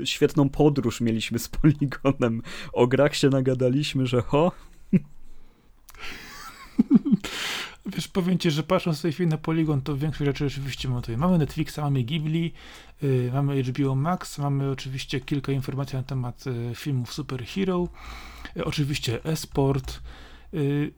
[0.00, 2.42] y, świetną podróż mieliśmy z Poligonem.
[2.72, 4.52] O grach się nagadaliśmy, że ho,
[7.86, 11.00] Wiesz, powiem ci, że patrząc w tej chwili na Polygon, to większość rzeczy rzeczywiście mamy
[11.00, 11.16] tutaj.
[11.16, 12.52] Mamy Netflixa, mamy Ghibli,
[13.02, 17.88] yy, mamy HBO Max, mamy oczywiście kilka informacji na temat y, filmów Superhero,
[18.56, 20.00] y, oczywiście esport
[20.54, 20.92] y,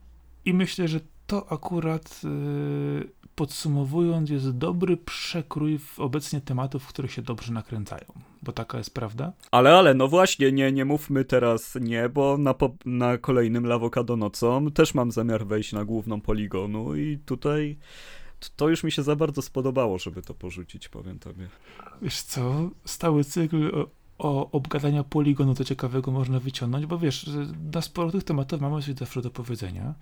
[0.44, 7.22] i myślę, że to akurat y, podsumowując, jest dobry przekrój w obecnie tematów, które się
[7.22, 8.04] dobrze nakręcają,
[8.42, 9.32] bo taka jest prawda.
[9.50, 14.16] Ale, ale, no właśnie, nie, nie mówmy teraz nie, bo na, po, na kolejnym Lawokado
[14.16, 17.78] nocą też mam zamiar wejść na główną poligonu i tutaj
[18.56, 21.48] to już mi się za bardzo spodobało, żeby to porzucić, powiem tobie.
[22.02, 23.86] Wiesz co, stały cykl o,
[24.18, 27.30] o obgadania poligonu to ciekawego można wyciągnąć, bo wiesz,
[27.72, 29.94] na sporo tych tematów mamy coś zawsze do powiedzenia.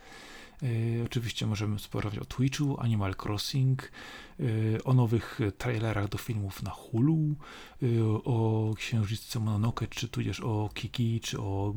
[0.63, 3.93] E, oczywiście możemy sporować o Twitchu, Animal Crossing,
[4.41, 4.45] e,
[4.85, 7.35] o nowych trailerach do filmów na Hulu,
[7.83, 7.87] e,
[8.25, 11.75] o Księżniczce Mononoke, czy tudzież o Kiki, czy o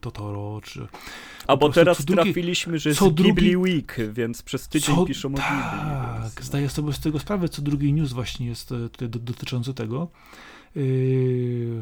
[0.00, 0.86] Totoro, czy...
[1.46, 5.34] A bo teraz drugi, trafiliśmy, że jest Ghibli drugi, Week, więc przez tydzień co, piszą
[5.34, 6.30] o tak, Ghibli.
[6.34, 10.08] Tak, zdaję sobie z tego sprawę, co drugi news właśnie jest tutaj dotyczący tego.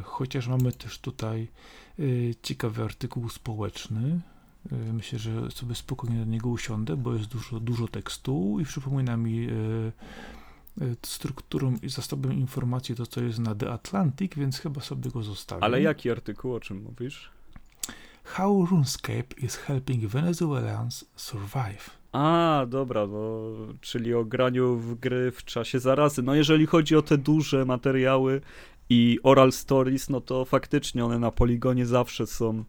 [0.03, 1.49] Chociaż mamy też tutaj
[2.43, 4.38] ciekawy artykuł społeczny, E,
[4.93, 9.47] myślę, że sobie spokojnie do niego usiądę, bo jest dużo, dużo tekstu i przypomina mi
[9.47, 9.53] e,
[10.85, 15.23] e, strukturą i zasobem informacji to, co jest na The Atlantic, więc chyba sobie go
[15.23, 15.65] zostawię.
[15.65, 17.31] Ale jaki artykuł, o czym mówisz?
[18.25, 21.99] How RuneScape is helping Venezuelans survive.
[22.13, 26.23] A, dobra, no, czyli o graniu w gry w czasie zarazy.
[26.23, 28.41] No jeżeli chodzi o te duże materiały
[28.91, 32.65] i oral stories, no to faktycznie one na poligonie zawsze są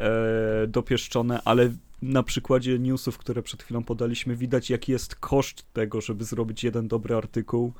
[0.00, 1.70] e, dopieszczone, ale
[2.02, 6.88] na przykładzie newsów, które przed chwilą podaliśmy, widać jaki jest koszt tego, żeby zrobić jeden
[6.88, 7.72] dobry artykuł,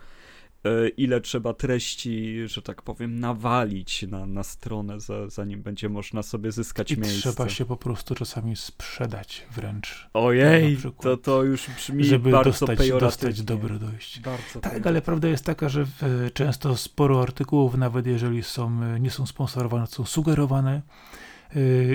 [0.64, 6.22] e, ile trzeba treści, że tak powiem, nawalić na, na stronę, za, zanim będzie można
[6.22, 7.32] sobie zyskać I miejsce.
[7.32, 10.08] trzeba się po prostu czasami sprzedać wręcz.
[10.14, 14.20] Ojej, to, to już brzmi żeby bardzo dostać, dostać dobre dojście.
[14.20, 15.86] Bardzo tak, ale prawda jest taka, że
[16.34, 20.82] często sporo artykułów, nawet jeżeli są, nie są sponsorowane, są sugerowane,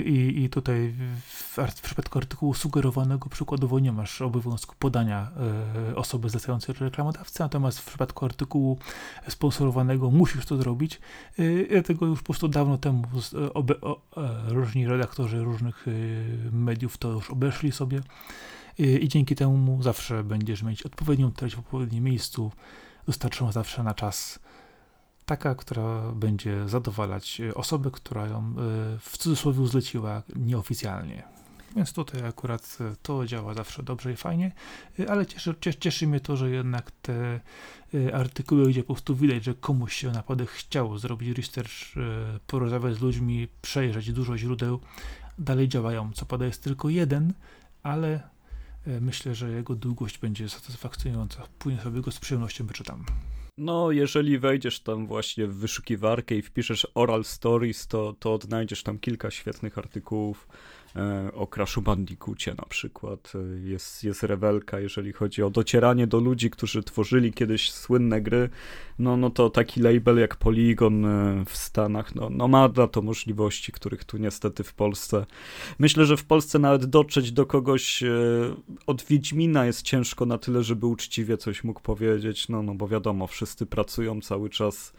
[0.04, 0.94] I, i tutaj
[1.26, 5.30] w, w przypadku artykułu sugerowanego przykładowo nie masz obowiązku podania
[5.90, 8.78] y, osoby zlecającej reklamodawcy, natomiast w przypadku artykułu
[9.28, 11.00] sponsorowanego musisz to zrobić.
[11.38, 13.02] Y, dlatego już po prostu dawno temu
[13.54, 14.00] obe, o,
[14.48, 15.86] różni redaktorzy różnych
[16.52, 18.00] mediów to już obeszli sobie
[18.78, 22.52] i dzięki temu zawsze będziesz mieć odpowiednią treść w odpowiednim miejscu,
[23.06, 24.38] dostarczoną zawsze na czas
[25.26, 28.52] taka, która będzie zadowalać e, osobę, która ją e,
[29.00, 31.22] w cudzysłowie zleciła nieoficjalnie.
[31.76, 34.52] Więc tutaj akurat e, to działa zawsze dobrze i fajnie,
[35.08, 37.40] ale cieszy, cieszy mnie to, że jednak te
[38.12, 41.94] artykuły, gdzie po prostu widać, że komuś się naprawdę chciało zrobić research,
[42.46, 44.80] porozmawiać z ludźmi, przejrzeć dużo źródeł,
[45.38, 46.12] dalej działają.
[46.12, 47.32] Co pada jest tylko jeden,
[47.82, 48.20] ale
[49.00, 51.42] myślę, że jego długość będzie satysfakcjonująca.
[51.58, 53.04] Później sobie go z przyjemnością wyczytam.
[53.58, 58.98] No, jeżeli wejdziesz tam właśnie w wyszukiwarkę i wpiszesz Oral Stories, to, to odnajdziesz tam
[58.98, 60.48] kilka świetnych artykułów
[61.34, 63.32] o Crashu Bandicoocie na przykład.
[63.34, 68.48] E, jest, jest rewelka, jeżeli chodzi o docieranie do ludzi, którzy tworzyli kiedyś słynne gry.
[68.98, 73.02] No, no to taki label jak Polygon e, w Stanach, no, no ma dla to
[73.02, 75.26] możliwości, których tu niestety w Polsce.
[75.78, 78.02] Myślę, że w Polsce nawet dotrzeć do kogoś
[78.86, 83.26] od Wiedźmina jest ciężko na tyle, żeby uczciwie coś mógł powiedzieć, no, no bo wiadomo,
[83.26, 84.92] wszyscy pracują cały czas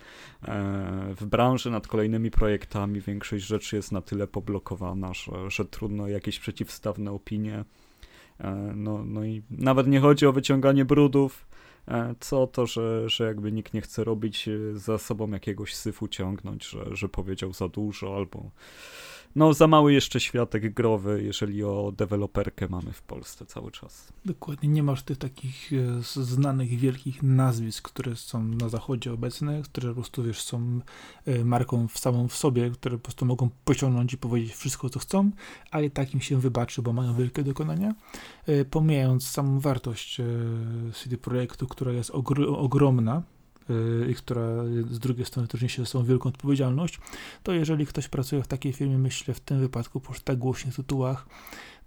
[1.19, 6.07] w branży nad kolejnymi projektami, większość rzeczy jest na tyle poblokowana, że, że trudno trudno
[6.07, 7.65] jakieś przeciwstawne opinie.
[8.39, 11.47] E, no, no i nawet nie chodzi o wyciąganie brudów,
[11.87, 16.07] e, co to, że, że jakby nikt nie chce robić e, za sobą jakiegoś syfu
[16.07, 18.51] ciągnąć, że, że powiedział za dużo albo
[19.37, 24.13] no za mały jeszcze światek growy, jeżeli o deweloperkę mamy w Polsce cały czas.
[24.25, 29.89] Dokładnie, nie masz tych takich e, znanych, wielkich nazwisk, które są na zachodzie obecne, które
[29.89, 30.79] po prostu, wiesz, są
[31.25, 34.99] e, marką w samą w sobie, które po prostu mogą pociągnąć i powiedzieć wszystko, co
[34.99, 35.31] chcą,
[35.71, 37.95] a i takim się wybaczy, bo mają wielkie dokonania,
[38.45, 40.17] e, pomijając samą wartość
[40.93, 42.11] CD Projektu, która jest
[42.47, 43.23] ogromna,
[44.09, 46.99] i która z drugiej strony też niesie ze sobą wielką odpowiedzialność,
[47.43, 51.27] to jeżeli ktoś pracuje w takiej firmie, myślę w tym wypadku po tak głośnych tytułach,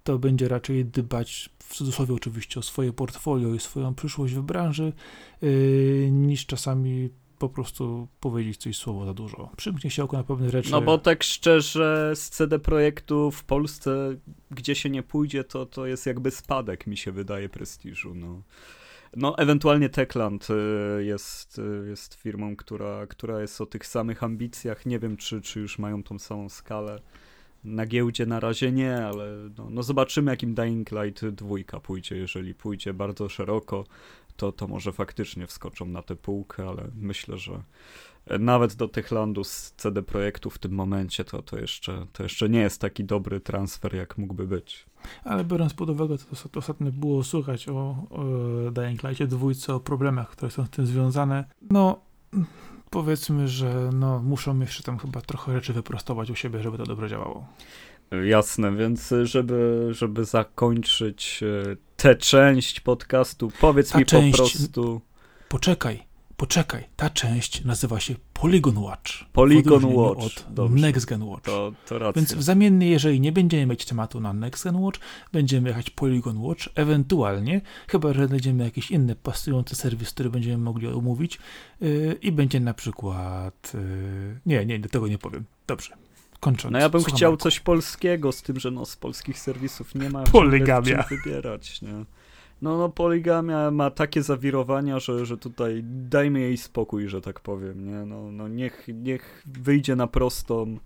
[0.03, 4.93] to będzie raczej dbać, w cudzysłowie oczywiście, o swoje portfolio i swoją przyszłość w branży,
[5.41, 7.09] yy, niż czasami
[7.41, 9.49] po prostu powiedzieć coś słowo za dużo.
[9.57, 10.71] Przymknie się oko na pewne rzeczy.
[10.71, 14.15] No bo tak szczerze, z CD Projektu w Polsce,
[14.51, 18.15] gdzie się nie pójdzie, to, to jest jakby spadek, mi się wydaje, prestiżu.
[18.15, 18.41] No.
[19.15, 24.85] No, ewentualnie Techland y, jest, y, jest firmą, która, która jest o tych samych ambicjach.
[24.85, 27.01] Nie wiem, czy, czy już mają tą samą skalę.
[27.63, 32.17] Na giełdzie na razie nie, ale no, no zobaczymy, jakim Dying Light dwójka pójdzie.
[32.17, 33.83] Jeżeli pójdzie bardzo szeroko,
[34.37, 37.63] to, to może faktycznie wskoczą na tę półkę, ale myślę, że
[38.39, 42.59] nawet do Techlandu z CD Projektu w tym momencie to, to, jeszcze, to jeszcze nie
[42.59, 44.85] jest taki dobry transfer, jak mógłby być.
[45.23, 47.73] Ale biorąc pod uwagę, to, to ostatnio było słuchać o,
[48.09, 48.23] o
[48.71, 52.01] Dying dwójce, o problemach, które są z tym związane, no
[52.89, 57.09] powiedzmy, że no, muszą jeszcze tam chyba trochę rzeczy wyprostować u siebie, żeby to dobrze
[57.09, 57.47] działało.
[58.11, 64.31] Jasne, więc żeby, żeby zakończyć e, tę część podcastu, powiedz Ta mi część...
[64.31, 65.01] po prostu.
[65.49, 66.03] Poczekaj,
[66.37, 69.11] poczekaj, ta część nazywa się Polygon Watch.
[69.33, 70.23] Polygon Watch.
[70.25, 70.81] Od Dobrze.
[70.81, 71.45] Next Gen Watch.
[71.45, 72.21] To, to racja.
[72.21, 74.99] Więc w zamiennie, jeżeli nie będziemy mieć tematu na Next Gen Watch,
[75.33, 80.87] będziemy jechać Polygon Watch, ewentualnie, chyba że znajdziemy jakiś inny pasujący serwis, który będziemy mogli
[80.87, 81.39] omówić
[81.81, 83.71] yy, i będzie na przykład...
[83.73, 85.45] Yy, nie, nie, do tego nie powiem.
[85.67, 86.00] Dobrze.
[86.41, 86.71] Kończąc.
[86.71, 87.43] No ja bym chciał Marku.
[87.43, 91.03] coś polskiego, z tym, że no z polskich serwisów nie ma Poligamia.
[91.09, 92.05] wybierać, nie?
[92.61, 97.85] No, no poligamia ma takie zawirowania, że, że tutaj dajmy jej spokój, że tak powiem,
[97.85, 98.05] nie?
[98.05, 100.77] No, no niech, niech wyjdzie na prostą,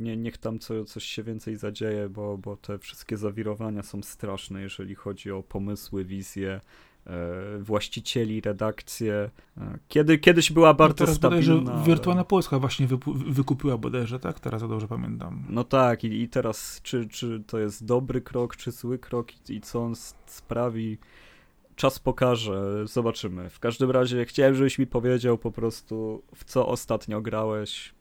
[0.00, 4.62] nie, niech tam co, coś się więcej zadzieje, bo, bo te wszystkie zawirowania są straszne,
[4.62, 6.60] jeżeli chodzi o pomysły, wizje,
[7.60, 9.30] właścicieli, redakcję.
[9.58, 11.72] E, kiedy, kiedyś była bardzo no teraz stabilna.
[11.72, 11.84] Ale...
[11.84, 12.88] Wirtualna Polska właśnie
[13.26, 14.40] wykupiła bodajże, tak?
[14.40, 15.44] Teraz ja dobrze pamiętam.
[15.48, 19.54] No tak i, i teraz czy, czy to jest dobry krok, czy zły krok i,
[19.54, 19.94] i co on
[20.26, 20.98] sprawi,
[21.76, 23.50] czas pokaże, zobaczymy.
[23.50, 27.94] W każdym razie chciałem, żebyś mi powiedział po prostu, w co ostatnio grałeś,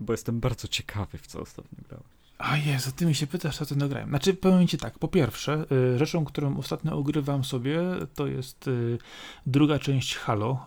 [0.00, 2.15] bo jestem bardzo ciekawy, w co ostatnio grałeś.
[2.38, 4.08] A Jezu, ty mi się pytasz, co ty nagrałem.
[4.08, 7.80] Znaczy, powiem ci tak, po pierwsze, y, rzeczą, którą ostatnio ogrywam sobie,
[8.14, 8.98] to jest y,
[9.46, 10.58] druga część Halo y,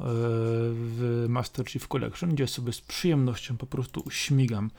[0.73, 4.71] w Master Chief Collection, gdzie sobie z przyjemnością po prostu śmigam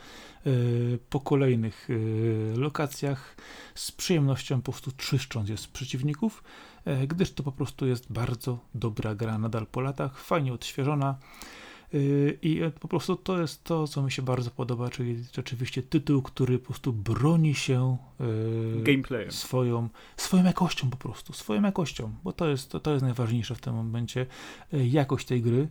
[1.11, 1.89] po kolejnych
[2.57, 3.37] lokacjach,
[3.75, 6.43] z przyjemnością po prostu czyszcząc je z przeciwników,
[7.09, 11.19] gdyż to po prostu jest bardzo dobra gra nadal po latach, fajnie odświeżona,
[12.43, 16.59] I po prostu to jest to, co mi się bardzo podoba, czyli rzeczywiście tytuł, który
[16.59, 17.97] po prostu broni się
[18.83, 19.33] Gameplayem.
[19.33, 23.61] Swoją, swoją jakością po prostu, swoją jakością, bo to jest, to, to jest najważniejsze w
[23.61, 24.27] tym momencie,
[24.73, 25.69] jakość tej gry.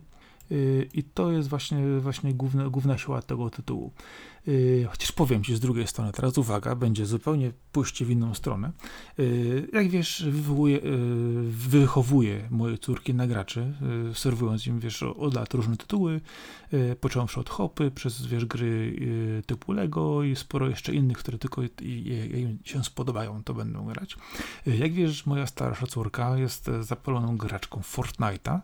[0.94, 3.92] I to jest właśnie, właśnie główna, główna siła tego tytułu.
[4.48, 8.72] Y, chociaż powiem Ci z drugiej strony, teraz uwaga, będzie zupełnie pójście w inną stronę.
[9.18, 10.80] Y, jak wiesz, wywołuję, y,
[11.44, 13.74] wychowuję moje córki na graczy,
[14.14, 16.20] serwując im, wiesz, od lat różne tytuły,
[17.00, 18.96] począwszy od hopy, przez, wiesz, gry
[19.46, 24.16] typu Lego i sporo jeszcze innych, które tylko im się spodobają, to będą grać.
[24.66, 28.60] Jak wiesz, moja starsza córka jest zapaloną graczką Fortnite'a,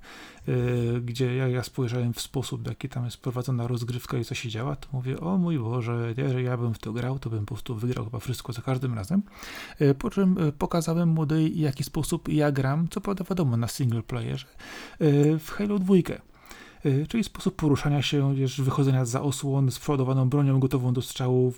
[1.02, 4.48] gdzie ja, ja spojrzałem w sposób, w jaki tam jest prowadzona rozgrywka i co się
[4.48, 7.46] działa, to mówię, o mój było, że jeżeli ja bym w to grał, to bym
[7.46, 9.22] po prostu wygrał chyba wszystko za każdym razem.
[9.78, 13.68] E, po czym e, pokazałem młodej, w jaki sposób ja gram, co prawda wiadomo na
[13.68, 15.94] single playerze, e, w Halo 2.
[16.86, 21.54] Y, czyli sposób poruszania się, wiesz, wychodzenia za osłon z przodowaną bronią gotową do strzału,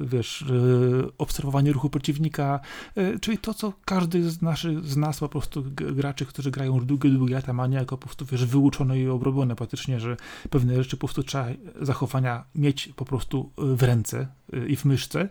[0.00, 2.60] wiesz, y, obserwowanie ruchu przeciwnika,
[2.98, 6.84] y, czyli to, co każdy z naszych, z nas po prostu graczy, którzy grają już
[6.84, 10.16] długie, długie lata ma jako po prostu, wiesz, wyuczone i obrobione praktycznie, że
[10.50, 11.46] pewne rzeczy po prostu trzeba
[11.80, 14.26] zachowania mieć po prostu w ręce
[14.66, 15.28] i w myszce,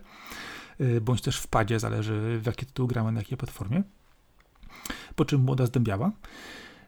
[1.02, 3.82] bądź też w padzie, zależy w jaki tytuł gramy, na jakiej platformie.
[5.16, 6.12] Po czym młoda zdębiała.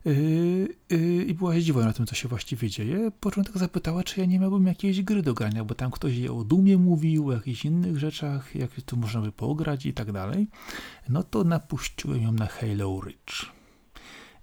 [0.05, 3.11] Yy, yy, I była zdziwiona tym, co się właściwie dzieje.
[3.21, 6.29] Po tak zapytała, czy ja nie miałbym jakiejś gry do grania, bo tam ktoś jej
[6.29, 10.49] o Dumie mówił, o jakichś innych rzeczach, jak tu można by pograć i tak dalej.
[11.09, 13.53] No to napuściłem ją na Halo Reach.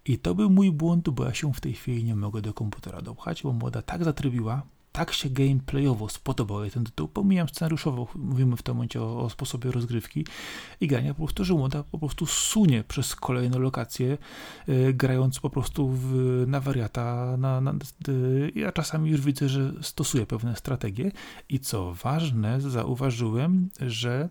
[0.05, 3.01] I to był mój błąd, bo ja się w tej chwili nie mogę do komputera
[3.01, 8.63] dopchać, bo młoda tak zatrybiła, tak się gameplayowo spodobał ten tytuł, pomijam scenariuszowo, mówimy w
[8.63, 10.25] tym momencie o, o, sposobie rozgrywki
[10.81, 14.17] i grania, po prostu, że młoda po prostu sunie przez kolejne lokacje,
[14.69, 17.73] y, grając po prostu w, na wariata, na, na,
[18.55, 21.11] ja czasami już widzę, że stosuje pewne strategie.
[21.49, 24.29] I co ważne, zauważyłem, że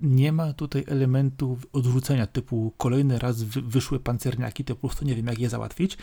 [0.00, 5.26] nie ma tutaj elementu odrzucenia typu kolejny raz wyszły pancerniaki, to po prostu nie wiem
[5.26, 5.98] jak je załatwić,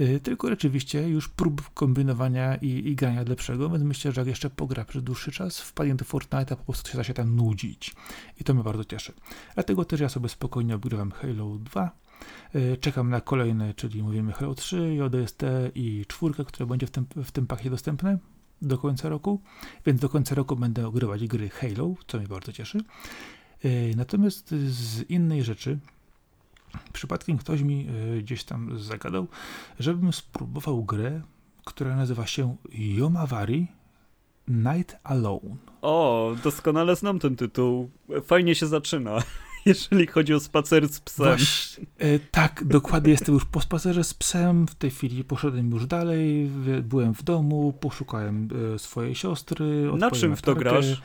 [0.00, 4.50] y, tylko rzeczywiście już prób kombinowania i, i grania lepszego, więc myślę, że jak jeszcze
[4.50, 7.94] pogra przez dłuższy czas, wpadnie do Fortnite'a, po prostu się da się tam nudzić.
[8.40, 9.12] I to mnie bardzo cieszy.
[9.54, 11.90] Dlatego też ja sobie spokojnie obgrywam Halo 2,
[12.54, 15.42] y, Czekam na kolejne, czyli mówimy Halo 3, JST
[15.74, 18.18] i czwórkę, które będzie w tym, w tym pakiecie dostępne
[18.62, 19.40] do końca roku,
[19.86, 22.78] więc do końca roku będę ogrywać gry Halo, co mnie bardzo cieszy.
[23.64, 25.78] E, natomiast z innej rzeczy,
[26.92, 29.26] przypadkiem ktoś mi e, gdzieś tam zagadał,
[29.80, 31.22] żebym spróbował grę,
[31.64, 33.66] która nazywa się Yomawari
[34.48, 35.56] Night Alone.
[35.82, 37.90] O, doskonale znam ten tytuł.
[38.24, 39.18] Fajnie się zaczyna,
[39.66, 41.36] jeżeli chodzi o spacer z psem.
[41.98, 44.66] E, tak, dokładnie jestem już po spacerze z psem.
[44.66, 46.50] W tej chwili poszedłem już dalej.
[46.82, 49.90] Byłem w domu, poszukałem e, swojej siostry.
[49.96, 51.02] Na czym w to grasz?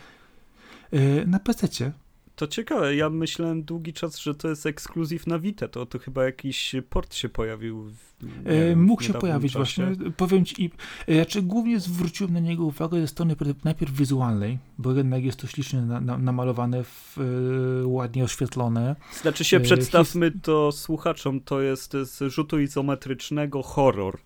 [0.91, 1.91] E, na PC.
[2.39, 6.23] To ciekawe, ja myślałem długi czas, że to jest ekskluzyw na Vita, to, to chyba
[6.23, 7.83] jakiś port się pojawił.
[7.83, 9.85] W, e, mógł się pojawić czasie.
[9.85, 10.71] właśnie, powiem ci,
[11.07, 15.47] e, znaczy głównie zwróciłem na niego uwagę ze strony najpierw wizualnej, bo jednak jest to
[15.47, 17.17] ślicznie na, na, namalowane, w,
[17.83, 18.95] e, ładnie oświetlone.
[19.21, 24.17] Znaczy się, przedstawmy to słuchaczom, to jest z rzutu izometrycznego horror.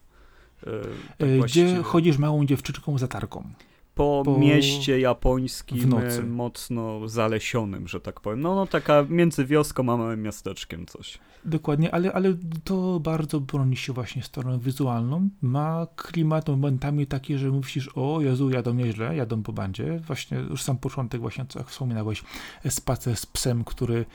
[1.18, 3.54] Tak gdzie chodzisz małą dziewczyczką za tarką
[3.96, 5.94] po, po, mieście japońskim
[6.28, 8.42] mocno zalesionym, że tak powiem.
[8.42, 11.20] No, no taka między wioską a małym miasteczkiem coś.
[11.46, 15.30] Dokładnie, ale, ale to bardzo broni się właśnie stroną wizualną.
[15.42, 20.00] Ma klimat momentami taki, że myślisz, o Jezu, jadą nieźle, jadą po bandzie.
[20.08, 22.24] Właśnie już sam początek właśnie, co jak wspominałeś,
[22.70, 24.06] spacer z psem, który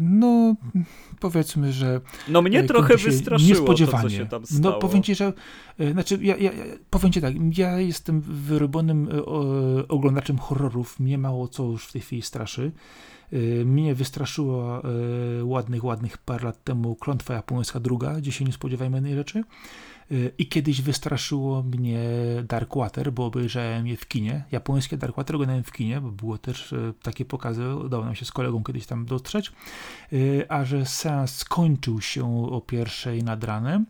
[0.00, 0.54] no,
[1.20, 2.00] powiedzmy, że.
[2.28, 4.02] No, mnie trochę wystraszyło niespodziewanie.
[4.02, 4.74] To, co się tam no, stało.
[4.74, 5.32] No, powiem ci, że.
[5.78, 6.50] Yy, znaczy, ja, ja,
[6.90, 9.08] powiem ci tak, ja jestem wyrobionym
[9.88, 11.00] oglądaczem horrorów.
[11.00, 12.72] Mnie mało co już w tej chwili straszy.
[13.64, 14.82] Mnie wystraszyła
[15.42, 19.42] ładnych, ładnych par lat temu Klątwa Japońska druga, gdzie się nie spodziewajmy innej rzeczy.
[20.38, 22.00] I kiedyś wystraszyło mnie
[22.44, 24.44] Darkwater, bo obejrzałem je w kinie.
[24.52, 28.32] Japońskie Darkwater oglądałem w kinie, bo było też e, takie pokazy, udało nam się z
[28.32, 29.52] kolegą kiedyś tam dotrzeć.
[30.12, 30.16] E,
[30.52, 33.86] a że seans skończył się o pierwszej nad ranem,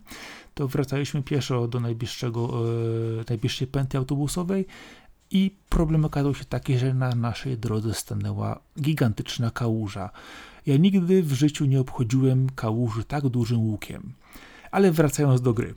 [0.55, 2.65] to wracaliśmy pieszo do najbliższego,
[3.21, 4.67] e, najbliższej pętli autobusowej
[5.31, 10.11] i problem okazał się taki, że na naszej drodze stanęła gigantyczna kałuża.
[10.67, 14.13] Ja nigdy w życiu nie obchodziłem kałuży tak dużym łukiem
[14.71, 15.75] Ale wracając do gry.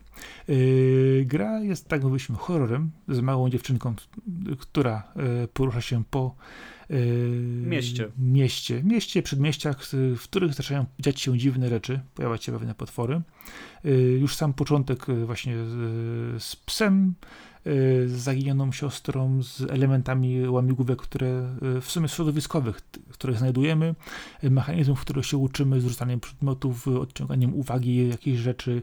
[0.48, 3.96] Yy, gra jest, tak mówiliśmy, horrorem z małą dziewczynką,
[4.60, 6.36] która yy, porusza się po
[6.90, 6.98] yy,
[7.66, 8.12] mieście.
[8.18, 13.22] mieście, mieście, przedmieściach, w których zaczynają dziać się dziwne rzeczy, pojawiać się pewne potwory.
[13.84, 17.14] Yy, już sam początek właśnie z, psem,
[18.06, 23.96] zaginioną siostrą, z elementami łamigłówek, które w sumie środowiskowych, które znajdujemy,
[24.44, 28.82] mechanizmów, które się uczymy, zrzucaniem przedmiotów, odciąganiem uwagi jakiejś rzeczy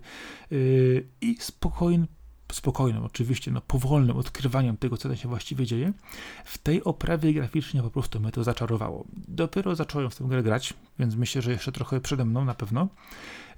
[1.20, 2.07] i spokojny,
[2.53, 5.92] spokojnym, oczywiście, no, powolnym odkrywaniem tego, co tam się właściwie dzieje,
[6.44, 9.05] w tej oprawie graficznie po prostu mnie to zaczarowało.
[9.28, 12.88] Dopiero zacząłem w tę grę grać, więc myślę, że jeszcze trochę przede mną na pewno,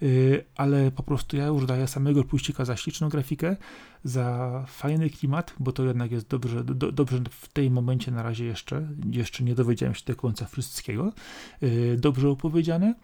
[0.01, 3.57] yy, ale po prostu ja już daję samego puścika za śliczną grafikę,
[4.05, 8.45] za fajny klimat, bo to jednak jest dobrze, do, dobrze w tej momencie na razie
[8.45, 11.12] jeszcze, jeszcze nie dowiedziałem się do końca wszystkiego,
[11.61, 12.95] yy, dobrze opowiedziane,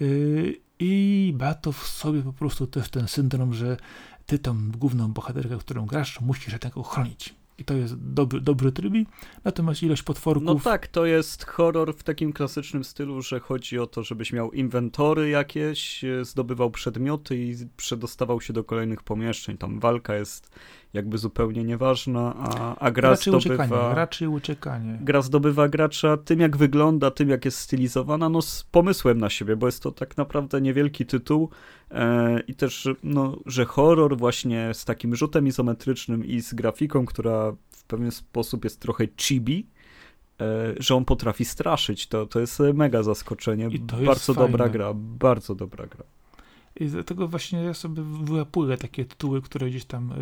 [0.00, 3.76] yy, i ma to w sobie po prostu też ten syndrom, że
[4.28, 7.34] ty tą główną bohaterkę, którą grasz, musisz tego chronić.
[7.58, 9.06] I to jest dobry, dobry trybi,
[9.44, 10.44] natomiast ilość potworków...
[10.44, 14.52] No tak, to jest horror w takim klasycznym stylu, że chodzi o to, żebyś miał
[14.52, 19.58] inwentory jakieś, e, zdobywał przedmioty i przedostawał się do kolejnych pomieszczeń.
[19.58, 20.50] Tam walka jest
[20.92, 23.64] jakby zupełnie nieważna, a, a gra raczej zdobywa...
[23.64, 24.98] Uciekanie, raczej uciekanie.
[25.00, 29.56] Gra zdobywa gracza tym, jak wygląda, tym, jak jest stylizowana, no z pomysłem na siebie,
[29.56, 31.50] bo jest to tak naprawdę niewielki tytuł
[31.90, 37.52] e, i też, no, że horror właśnie z takim rzutem izometrycznym i z grafiką, która
[37.70, 39.66] w pewien sposób jest trochę chibi,
[40.40, 43.68] e, że on potrafi straszyć, to, to jest mega zaskoczenie.
[44.06, 46.04] Bardzo dobra gra, bardzo dobra gra.
[46.80, 50.12] I dlatego właśnie ja sobie wyłapuję takie tytuły, które gdzieś tam,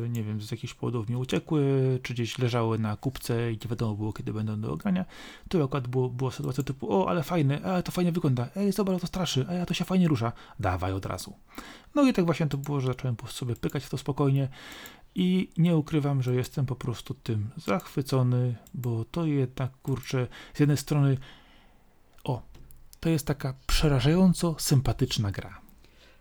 [0.00, 1.62] yy, nie wiem, z jakichś powodów mi uciekły,
[2.02, 5.04] czy gdzieś leżały na kupce i nie wiadomo było, kiedy będą do ogrania.
[5.48, 9.00] Tu akurat było, była sytuacja typu, o, ale fajny, ale to fajnie wygląda, ej, zobacz,
[9.00, 11.34] to straszy, a ja to się fajnie rusza, dawaj od razu.
[11.94, 14.48] No i tak właśnie to było, że zacząłem po sobie pykać w to spokojnie
[15.14, 20.76] i nie ukrywam, że jestem po prostu tym zachwycony, bo to jednak, kurczę, z jednej
[20.76, 21.18] strony
[23.00, 25.60] to jest taka przerażająco sympatyczna gra.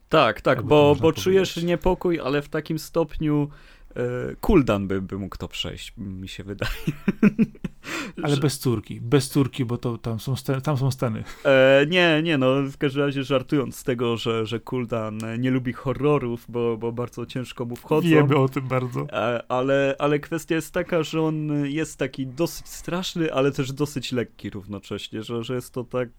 [0.09, 3.49] Tak, tak, bo, bo czujesz niepokój, ale w takim stopniu
[3.95, 6.71] e, Kuldan by, by mógł to przejść, mi się wydaje.
[8.23, 8.41] Ale że...
[8.41, 11.23] bez córki, bez córki, bo to tam są, sceny, tam są sceny.
[11.45, 15.73] E, nie, nie, no w każdym razie żartując z tego, że, że Kuldan nie lubi
[15.73, 18.09] horrorów, bo, bo bardzo ciężko mu wchodzą.
[18.09, 19.07] Wiemy o tym bardzo.
[19.11, 24.11] E, ale, ale kwestia jest taka, że on jest taki dosyć straszny, ale też dosyć
[24.11, 26.09] lekki równocześnie, że, że jest to tak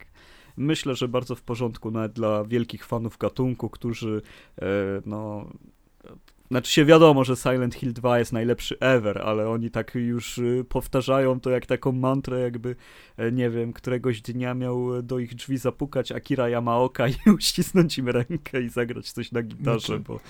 [0.59, 4.23] myślę, że bardzo w porządku nawet dla wielkich fanów gatunku, którzy
[4.63, 4.67] e,
[5.07, 5.47] no
[6.51, 10.65] znaczy się wiadomo, że Silent Hill 2 jest najlepszy ever, ale oni tak już y,
[10.69, 12.77] powtarzają to jak taką mantrę, jakby,
[13.17, 18.09] e, nie wiem, któregoś dnia miał do ich drzwi zapukać Akira Yamaoka i uścisnąć im
[18.09, 20.21] rękę i zagrać coś na gitarze, znaczy, bo...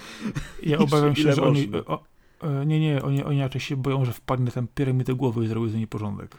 [0.63, 1.69] Ja obawiam się, że oni...
[1.87, 2.05] O,
[2.43, 5.49] e, nie, nie, oni, oni raczej się boją, że wpadnie ten piramidę do głowy i
[5.49, 6.37] zrobi z niej porządek.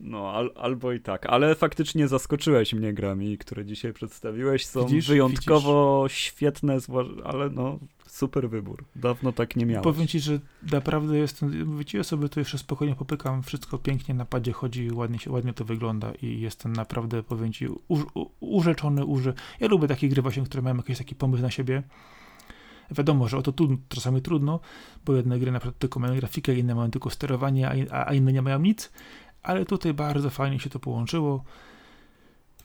[0.00, 4.66] No, al, albo i tak, ale faktycznie zaskoczyłeś mnie grami, które dzisiaj przedstawiłeś.
[4.66, 6.18] Są widzisz, wyjątkowo widzisz.
[6.18, 6.76] świetne,
[7.24, 8.84] ale no, super wybór.
[8.96, 9.84] Dawno tak nie miałem.
[9.84, 10.40] Powiem ci, że
[10.72, 15.30] naprawdę jestem, wiecie, sobie to jeszcze spokojnie popykam, wszystko pięknie na padzie chodzi, ładnie, się,
[15.30, 19.34] ładnie to wygląda i jestem naprawdę, powiem ci, u, u, urzeczony, uży.
[19.60, 21.82] Ja lubię takie gry właśnie, które mają jakiś taki pomysł na siebie.
[22.90, 24.60] Wiadomo, że o to tu czasami trudno,
[25.06, 28.32] bo jedne gry na przykład tylko mają grafikę, inne mają tylko sterowanie, a, a inne
[28.32, 28.92] nie mają nic,
[29.42, 31.44] ale tutaj bardzo fajnie się to połączyło.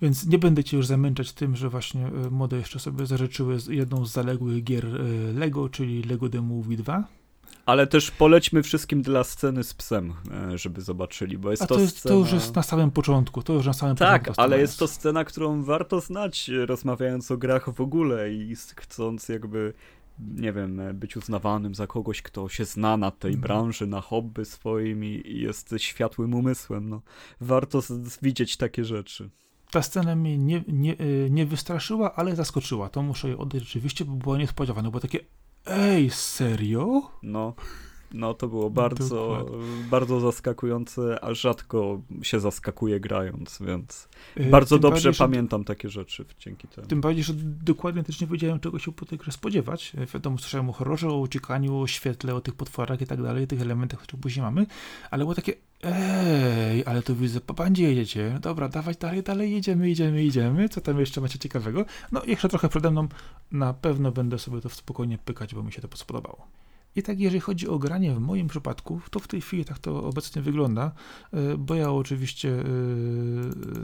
[0.01, 4.05] Więc nie będę cię już zamęczać tym, że właśnie e, mody jeszcze sobie zażyczyły jedną
[4.05, 4.99] z zaległych gier e,
[5.33, 7.03] Lego, czyli Lego The Movie 2.
[7.65, 10.13] Ale też polećmy wszystkim dla sceny z psem,
[10.53, 12.15] e, żeby zobaczyli, bo jest A to, to, jest, scena...
[12.15, 14.41] to już jest na samym początku, to już na samym tak, początku.
[14.41, 19.29] Tak, ale jest to scena, którą warto znać, rozmawiając o grach w ogóle i chcąc
[19.29, 19.73] jakby
[20.19, 23.41] nie wiem, być uznawanym za kogoś, kto się zna na tej mhm.
[23.41, 26.89] branży, na hobby swoim i, jest światłym umysłem.
[26.89, 27.01] No.
[27.41, 27.81] Warto
[28.21, 29.29] widzieć takie rzeczy.
[29.71, 32.89] Ta scena mnie nie, nie, e, nie wystraszyła, ale zaskoczyła.
[32.89, 34.89] To muszę jej oddać rzeczywiście, bo była niespodziewana.
[34.89, 35.19] Było takie,
[35.65, 37.01] ej, serio?
[37.23, 37.53] No.
[38.15, 39.45] No to było bardzo,
[39.89, 45.89] bardzo zaskakujące, a rzadko się zaskakuje grając, więc yy, bardzo dobrze bardziej, pamiętam że, takie
[45.89, 46.87] rzeczy dzięki temu.
[46.87, 49.93] Tym bardziej, że dokładnie też nie wiedziałem, czego się po tej grze spodziewać.
[49.97, 53.47] E, wiadomo, słyszałem o horrorze, o uciekaniu, o świetle, o tych potworach i tak dalej,
[53.47, 54.65] tych elementach, które później mamy,
[55.11, 55.53] ale było takie,
[55.83, 60.69] ej, ale to widzę, po bandzie jedziecie, no dobra, dawać dalej, dalej, jedziemy, jedziemy, jedziemy,
[60.69, 61.85] co tam jeszcze macie ciekawego?
[62.11, 63.07] No jeszcze trochę przede mną,
[63.51, 66.47] na pewno będę sobie to spokojnie pykać, bo mi się to spodobało.
[66.95, 70.03] I tak jeżeli chodzi o granie w moim przypadku, to w tej chwili tak to
[70.03, 70.91] obecnie wygląda,
[71.33, 72.63] e, bo ja oczywiście e,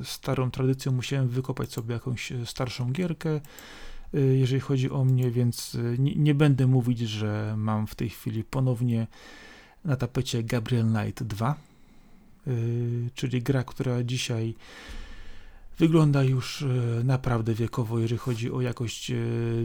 [0.03, 3.41] starą tradycją musiałem wykopać sobie jakąś starszą gierkę,
[4.13, 9.07] jeżeli chodzi o mnie, więc nie, nie będę mówić, że mam w tej chwili ponownie
[9.85, 11.55] na tapecie Gabriel Knight 2,
[13.15, 14.55] czyli gra, która dzisiaj
[15.79, 16.67] Wygląda już e,
[17.03, 19.15] naprawdę wiekowo, jeżeli chodzi o jakość e,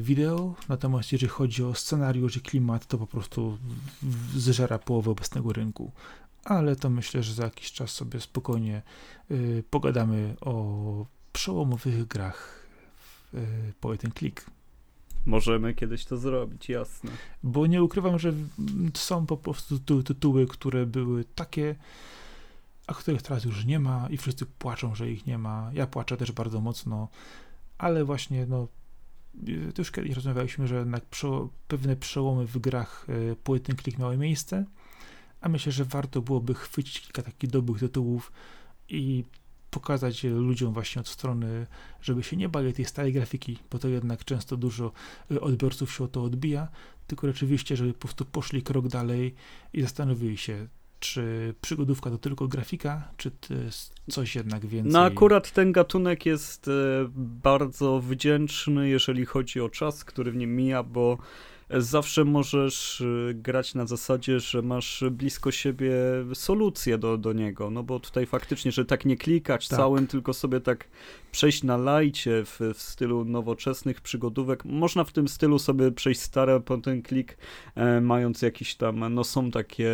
[0.01, 3.59] wideo, natomiast jeżeli chodzi o scenariusz i klimat, to po prostu
[4.37, 5.93] zżera połowę obecnego rynku.
[6.45, 8.83] Ale to myślę, że za jakiś czas sobie spokojnie
[9.31, 9.35] e,
[9.71, 12.67] pogadamy o przełomowych grach
[13.33, 14.51] w point and click.
[15.27, 17.11] Możemy kiedyś to zrobić, jasne.
[17.43, 18.33] Bo nie ukrywam, że
[18.95, 21.75] są po prostu tytuły, które były takie
[22.87, 25.71] a których teraz już nie ma i wszyscy płaczą, że ich nie ma.
[25.73, 27.09] Ja płaczę też bardzo mocno,
[27.79, 28.69] ale właśnie, no,
[29.75, 31.05] to już kiedyś rozmawialiśmy, że jednak
[31.69, 34.65] pewne przełomy w grach y, płytny klik miały miejsce,
[35.41, 38.33] a myślę, że warto byłoby chwycić kilka takich dobrych tytułów
[38.89, 39.25] i
[39.71, 41.67] pokazać ludziom właśnie od strony,
[42.03, 44.93] żeby się nie bali tej stałej grafiki, bo to jednak często dużo
[45.31, 46.69] y, odbiorców się o to odbija,
[47.07, 49.35] tylko rzeczywiście, żeby po prostu poszli krok dalej
[49.73, 50.69] i zastanowili się,
[51.01, 54.93] czy przygodówka to tylko grafika, czy to jest coś jednak więcej?
[54.93, 56.73] No akurat ten gatunek jest e,
[57.17, 61.19] bardzo wdzięczny, jeżeli chodzi o czas, który w nim mija, bo
[61.71, 65.93] zawsze możesz y, grać na zasadzie, że masz blisko siebie
[66.35, 69.79] solucję do, do niego, no bo tutaj faktycznie, że tak nie klikać tak.
[69.79, 70.89] całym, tylko sobie tak
[71.33, 74.65] przejść na lajcie w, w, stylu nowoczesnych przygodówek.
[74.65, 77.37] Można w tym stylu sobie przejść stare, potem klik,
[77.75, 79.93] e, mając jakiś tam, no są takie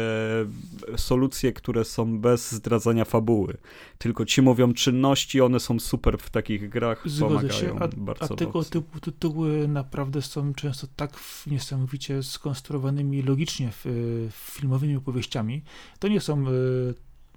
[0.96, 3.56] solucje, które są bez zdradzania fabuły,
[3.98, 8.34] tylko ci mówią czynności, one są super w takich grach, Zgodzę pomagają się, a, bardzo
[8.34, 15.62] a tego typu tytuły naprawdę są często tak w niesamowicie skonstruowanymi logicznie w filmowymi opowieściami.
[15.98, 16.52] To nie są e,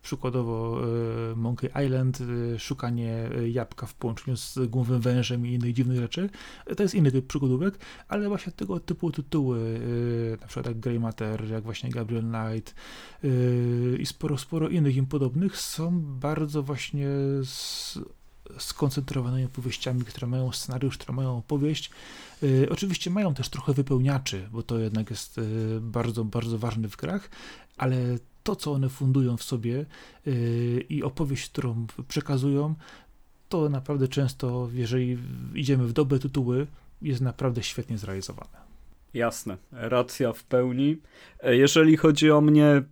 [0.02, 0.82] przykładowo
[1.32, 6.30] e, Monkey Island, e, szukanie jabłka w połączeniu z głowym wężem i innych dziwnych rzeczy.
[6.78, 9.80] To jest inny typ przygodówek, ale właśnie tego typu tytuły,
[10.42, 12.76] na przykład jak Grey Matter, jak właśnie Gabriel Knight
[14.00, 17.08] i sporo, sporo innych im podobnych są bardzo właśnie
[18.58, 21.92] skoncentrowanymi opowieściami, które mają scenariusz, które mają opowieść.
[22.42, 26.98] Yy, oczywiście mają też trochę wypełniaczy, bo to jednak jest yy, bardzo, bardzo ważne w
[26.98, 27.30] grach,
[27.78, 27.98] ale
[28.44, 29.86] to, co one fundują w sobie
[30.26, 32.76] yy, i opowieść, którą przekazują,
[33.50, 35.18] to naprawdę często, jeżeli
[35.56, 36.68] idziemy w dobre tytuły,
[37.02, 38.65] jest naprawdę świetnie zrealizowane.
[39.16, 40.98] Jasne, racja w pełni.
[41.40, 42.84] E, jeżeli chodzi o mnie, e,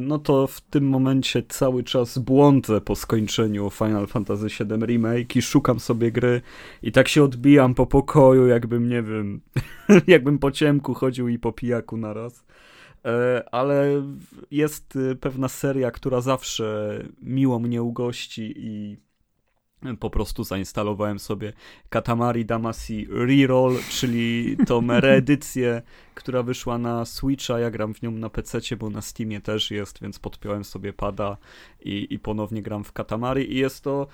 [0.00, 5.42] no to w tym momencie cały czas błądzę po skończeniu Final Fantasy VII Remake i
[5.42, 6.40] szukam sobie gry
[6.82, 9.40] i tak się odbijam po pokoju, jakbym, nie wiem,
[10.06, 12.44] jakbym po ciemku chodził i po pijaku naraz.
[13.04, 14.02] E, ale
[14.50, 18.96] jest pewna seria, która zawsze miło mnie ugości i
[20.00, 21.52] po prostu zainstalowałem sobie
[21.88, 25.82] Katamari Damacy Reroll, czyli tą reedycję,
[26.14, 27.58] która wyszła na Switcha.
[27.58, 31.36] Ja gram w nią na PC, bo na Steamie też jest, więc podpiąłem sobie pada
[31.80, 33.52] i, i ponownie gram w Katamari.
[33.52, 34.06] I jest to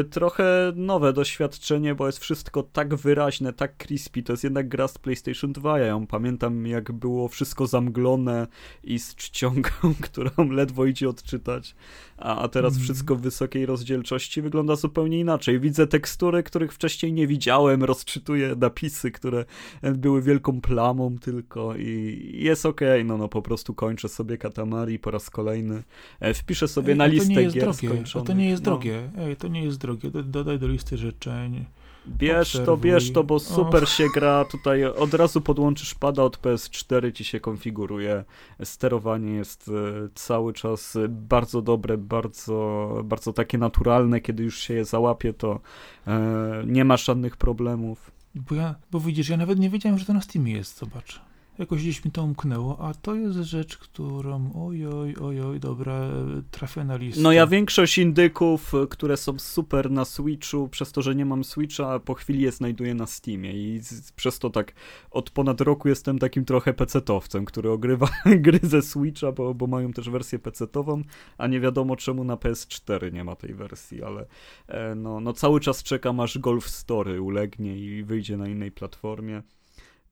[0.00, 4.22] y, trochę nowe doświadczenie, bo jest wszystko tak wyraźne, tak crispy.
[4.22, 5.78] To jest jednak gra z PlayStation 2.
[5.78, 8.46] Ja ją pamiętam, jak było wszystko zamglone
[8.84, 11.74] i z czcionką, którą ledwo idzie odczytać.
[12.18, 12.84] A, a teraz mm.
[12.84, 15.60] wszystko w wysokiej rozdzielczości wygląda zupełnie inaczej.
[15.60, 19.44] Widzę tekstury, których wcześniej nie widziałem, rozczytuję napisy, które
[19.82, 23.04] były wielką plamą tylko i jest okej, okay.
[23.04, 25.82] no no po prostu kończę sobie Katamari po raz kolejny.
[26.20, 27.88] E, wpiszę sobie Ej, na listę gier drogie.
[27.88, 28.26] skończonych.
[28.26, 28.70] To nie jest no.
[28.70, 29.10] drogie.
[29.18, 30.10] Ej, to nie jest drogie.
[30.10, 31.64] Dodaj do listy życzeń.
[32.08, 32.66] Bierz Obserwuj.
[32.66, 33.88] to, bierz to, bo super Och.
[33.88, 34.44] się gra.
[34.44, 38.24] Tutaj od razu podłączysz pada od PS4, ci się konfiguruje.
[38.64, 39.72] Sterowanie jest e,
[40.14, 44.20] cały czas bardzo dobre, bardzo, bardzo takie naturalne.
[44.20, 45.60] Kiedy już się je załapie, to
[46.06, 48.10] e, nie ma żadnych problemów.
[48.34, 51.25] Bo ja, bo widzisz, ja nawet nie wiedziałem, że to na Steamie jest, zobacz
[51.58, 56.08] jakoś gdzieś mi to umknęło, a to jest rzecz, którą ojoj, ojoj, dobra,
[56.50, 57.22] trafię na listę.
[57.22, 61.98] No ja większość indyków, które są super na Switchu, przez to, że nie mam Switcha,
[61.98, 64.72] po chwili je znajduję na Steamie i z, przez to tak
[65.10, 68.08] od ponad roku jestem takim trochę pecetowcem, który ogrywa
[68.44, 71.02] gry ze Switcha, bo, bo mają też wersję pecetową,
[71.38, 74.26] a nie wiadomo czemu na PS4 nie ma tej wersji, ale
[74.68, 79.42] e, no, no cały czas czekam aż Golf Story ulegnie i wyjdzie na innej platformie.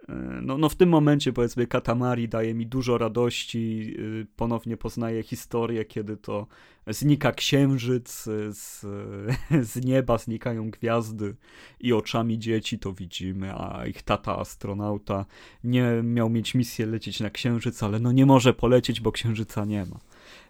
[0.09, 5.23] E, no, no w tym momencie powiedzmy Katamari daje mi dużo radości, y, ponownie poznaję
[5.23, 6.47] historię, kiedy to
[6.87, 8.81] znika księżyc, z,
[9.73, 11.37] z nieba znikają gwiazdy
[11.81, 15.27] i oczami dzieci to widzimy, a ich tata astronauta
[15.65, 19.87] nie miał mieć misję lecieć na księżyc, ale no nie może polecieć, bo księżyca nie
[19.87, 19.99] ma.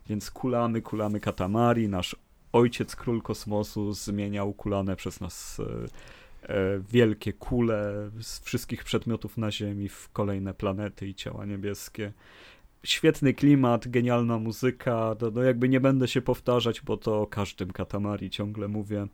[0.08, 2.16] Więc kulamy, kulamy Katamari, nasz
[2.52, 5.60] ojciec król kosmosu zmieniał kulane przez nas
[6.90, 12.12] wielkie kule z wszystkich przedmiotów na Ziemi w kolejne planety i ciała niebieskie
[12.84, 17.70] świetny klimat, genialna muzyka, no, no jakby nie będę się powtarzać, bo to o każdym
[17.70, 19.06] Katamari ciągle mówię.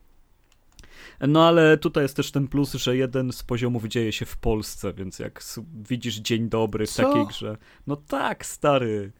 [1.20, 4.92] No ale tutaj jest też ten plus, że jeden z poziomów dzieje się w Polsce,
[4.92, 5.42] więc jak
[5.88, 7.02] widzisz dzień dobry w Co?
[7.02, 7.56] takiej grze,
[7.86, 9.12] no tak, stary.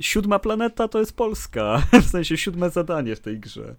[0.00, 3.76] Siódma planeta to jest Polska, w sensie siódme zadanie w tej grze.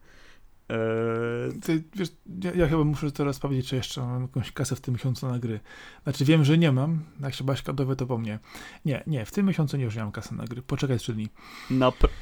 [0.74, 1.59] Eee...
[1.61, 2.09] Ty, wiesz,
[2.43, 5.39] ja, ja, chyba muszę teraz powiedzieć, czy jeszcze mam jakąś kasę w tym miesiącu na
[5.39, 5.59] gry.
[6.03, 8.39] Znaczy wiem, że nie mam, jak się Baśka dowie, to po mnie.
[8.86, 10.61] Nie, nie, w tym miesiącu nie użyłem kasy na gry.
[10.61, 11.30] Poczekaj trzy dni.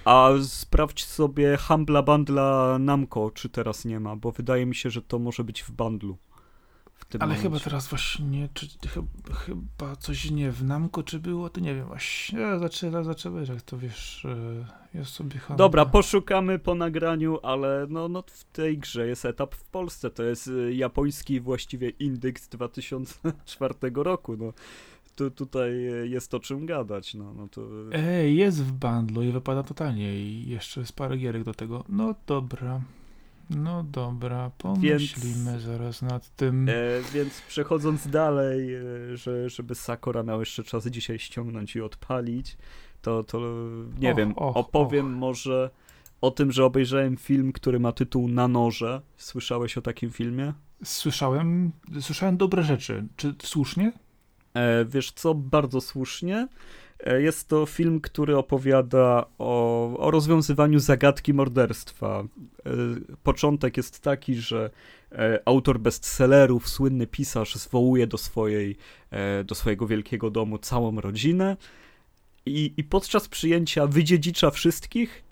[0.05, 5.01] a sprawdź sobie Humbla Bundla Namco, czy teraz nie ma, bo wydaje mi się, że
[5.01, 6.17] to może być w bundlu
[7.19, 7.43] Ale momencie.
[7.43, 11.85] chyba teraz właśnie, czy chyba, chyba coś nie w Namco, czy było, to nie wiem
[11.85, 12.39] właśnie.
[12.39, 14.27] Ja zaczęła, zaczęła, jak to wiesz,
[14.93, 15.55] jest sobie handla.
[15.55, 20.23] Dobra, poszukamy po nagraniu, ale no, no w tej grze jest etap w Polsce, to
[20.23, 24.53] jest y, japoński właściwie indeks 2004 roku, no.
[25.15, 25.71] Tu, tutaj
[26.03, 27.61] jest o czym gadać, no, no to...
[27.91, 31.83] Ej, jest w bundlu i wypada totalnie i jeszcze jest parę gierek do tego.
[31.89, 32.81] No dobra.
[33.55, 36.69] No dobra, pomyślimy więc, zaraz nad tym.
[36.69, 36.73] E,
[37.13, 38.81] więc przechodząc dalej, e,
[39.17, 42.57] że, żeby Sakura miał jeszcze czas dzisiaj ściągnąć i odpalić,
[43.01, 43.39] to, to
[43.99, 45.19] nie och, wiem, och, opowiem och.
[45.19, 45.69] może
[46.21, 49.01] o tym, że obejrzałem film, który ma tytuł Na noże.
[49.17, 50.53] Słyszałeś o takim filmie?
[50.83, 53.07] Słyszałem, słyszałem dobre rzeczy.
[53.15, 53.91] Czy słusznie?
[54.53, 56.47] E, wiesz co, bardzo słusznie.
[57.03, 62.19] E, jest to film, który opowiada o, o rozwiązywaniu zagadki morderstwa.
[62.19, 62.71] E,
[63.23, 64.69] początek jest taki, że
[65.11, 68.77] e, autor bestsellerów, słynny pisarz, zwołuje do, swojej,
[69.45, 71.57] do swojego wielkiego domu całą rodzinę
[72.45, 75.23] i, i podczas przyjęcia wydziedzicza wszystkich,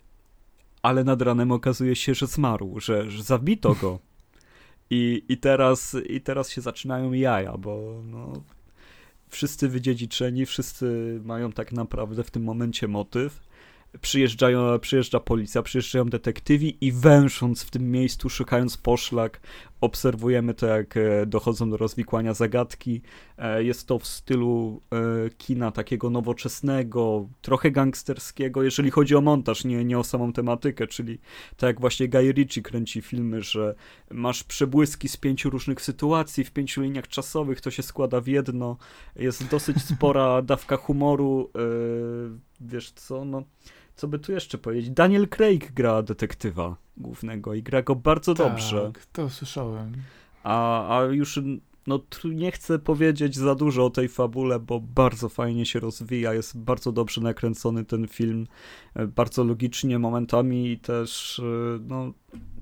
[0.82, 4.00] ale nad ranem okazuje się, że zmarł, że, że zabito go.
[4.92, 8.34] I, i, teraz, I teraz się zaczynają jaja, bo no,
[9.30, 13.50] wszyscy wydziedziczeni, wszyscy mają tak naprawdę w tym momencie motyw.
[14.02, 19.42] Przyjeżdżają, przyjeżdża policja, przyjeżdżają detektywi i węsząc w tym miejscu, szukając poszlak,
[19.82, 23.02] obserwujemy to, jak e, dochodzą do rozwikłania zagadki.
[23.38, 29.66] E, jest to w stylu e, kina takiego nowoczesnego, trochę gangsterskiego, jeżeli chodzi o montaż,
[29.66, 31.20] nie, nie o samą tematykę, czyli
[31.58, 33.76] tak jak właśnie Guy Ritchie kręci filmy, że
[34.12, 38.78] masz przebłyski z pięciu różnych sytuacji, w pięciu liniach czasowych, to się składa w jedno.
[39.16, 41.52] Jest dosyć spora dawka humoru,
[42.62, 43.44] wiesz co, no
[43.96, 44.90] co by tu jeszcze powiedzieć?
[44.90, 48.92] Daniel Craig gra detektywa głównego i gra go bardzo tak, dobrze.
[48.94, 49.94] Tak, to słyszałem.
[50.44, 51.40] A, a już
[51.88, 56.58] no nie chcę powiedzieć za dużo o tej fabule, bo bardzo fajnie się rozwija, jest
[56.58, 58.48] bardzo dobrze nakręcony ten film,
[58.94, 62.14] e, bardzo logicznie momentami i też e, no,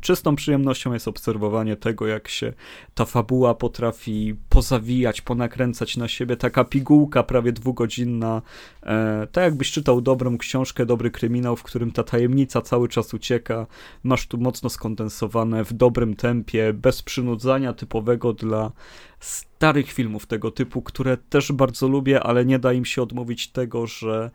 [0.01, 2.53] czystą przyjemnością jest obserwowanie tego, jak się
[2.95, 6.38] ta fabuła potrafi pozawijać, ponakręcać na siebie.
[6.38, 8.41] Taka pigułka prawie dwugodzinna,
[8.84, 13.68] e, tak jakbyś czytał dobrą książkę, dobry kryminał, w którym ta tajemnica cały czas ucieka.
[14.03, 18.72] Masz tu mocno skondensowane w dobrym tempie, bez przynudzania typowego dla
[19.20, 23.88] starych filmów tego typu, które też bardzo lubię, ale nie da im się odmówić tego,
[23.88, 24.32] że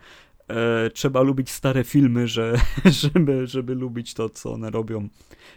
[0.52, 2.60] e, trzeba lubić stare filmy, że,
[3.02, 5.08] żeby, żeby lubić to, co one robią.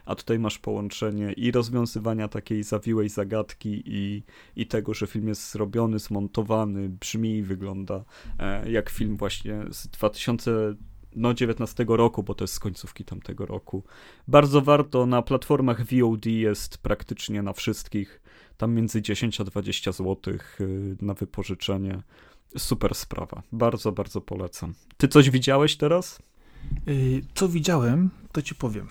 [0.05, 4.23] A tutaj masz połączenie i rozwiązywania takiej zawiłej zagadki i,
[4.55, 8.03] i tego, że film jest zrobiony, zmontowany, brzmi i wygląda
[8.39, 10.75] e, jak film właśnie z 2000
[11.15, 13.83] no 19 roku, bo to jest z końcówki tamtego roku.
[14.27, 18.21] Bardzo warto, na platformach VOD jest praktycznie na wszystkich,
[18.57, 22.01] tam między 10 a 20 zł y, na wypożyczenie.
[22.57, 23.41] Super sprawa.
[23.51, 24.73] Bardzo, bardzo polecam.
[24.97, 26.19] Ty coś widziałeś teraz?
[26.87, 28.87] Y, co widziałem, to ci powiem.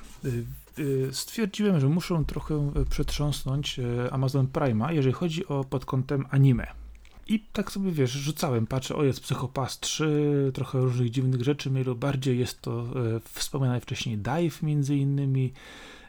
[0.79, 6.85] Y, stwierdziłem, że muszę trochę przetrząsnąć Amazon Prime'a, jeżeli chodzi o pod kątem anime.
[7.27, 11.85] I tak sobie wiesz, rzucałem, patrzę, o jest Psychopass 3, trochę różnych dziwnych rzeczy, mniej
[11.85, 15.53] bardziej jest to e, wspomniane wcześniej Dive między innymi.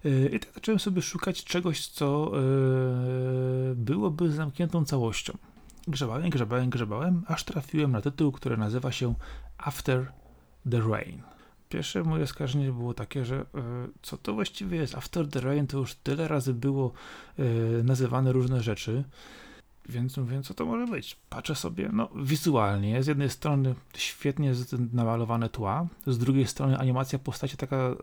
[0.05, 2.41] E, I tak zacząłem sobie szukać czegoś, co e,
[3.75, 5.37] byłoby zamkniętą całością.
[5.87, 9.13] Grzebałem, grzebałem, grzebałem, aż trafiłem na tytuł, który nazywa się
[9.57, 10.11] After
[10.71, 11.21] the Rain.
[11.69, 13.45] Pierwsze moje skarżenie było takie, że e,
[14.01, 16.91] co to właściwie jest After the Rain, to już tyle razy było
[17.39, 17.43] e,
[17.83, 19.03] nazywane różne rzeczy.
[19.89, 21.17] Więc mówię, co to może być?
[21.29, 24.53] Patrzę sobie, no wizualnie, z jednej strony świetnie
[24.93, 27.95] namalowane tła, z drugiej strony animacja postaci taka e,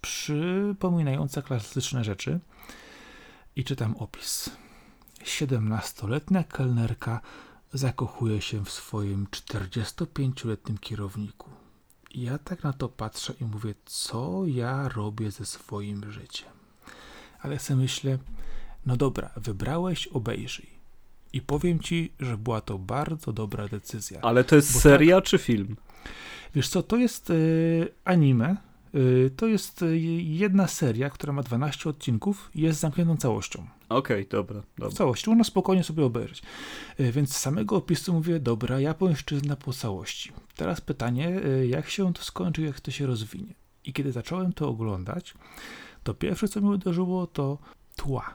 [0.00, 2.40] przypominająca klasyczne rzeczy.
[3.56, 4.50] I czytam opis.
[5.24, 7.20] 17-letnia kelnerka
[7.72, 11.50] zakochuje się w swoim 45-letnim kierowniku.
[12.14, 16.50] Ja tak na to patrzę i mówię, co ja robię ze swoim życiem.
[17.40, 18.18] Ale sobie myślę,
[18.86, 20.66] No dobra, wybrałeś, obejrzyj.
[21.32, 24.20] I powiem ci, że była to bardzo dobra decyzja.
[24.22, 25.76] Ale to jest seria tak, czy film?
[26.54, 28.56] Wiesz co, to jest y, anime.
[28.94, 33.66] Y, to jest y, jedna seria, która ma 12 odcinków i jest zamkniętą całością.
[33.94, 34.90] Okej, okay, dobra, dobra.
[34.90, 36.42] W całości, można spokojnie sobie obejrzeć.
[36.98, 40.32] Więc z samego opisu mówię, dobra, japońszczyzna po całości.
[40.56, 43.54] Teraz pytanie, jak się to skończy, jak to się rozwinie.
[43.84, 45.34] I kiedy zacząłem to oglądać,
[46.02, 47.58] to pierwsze, co mi uderzyło, to
[47.96, 48.34] tła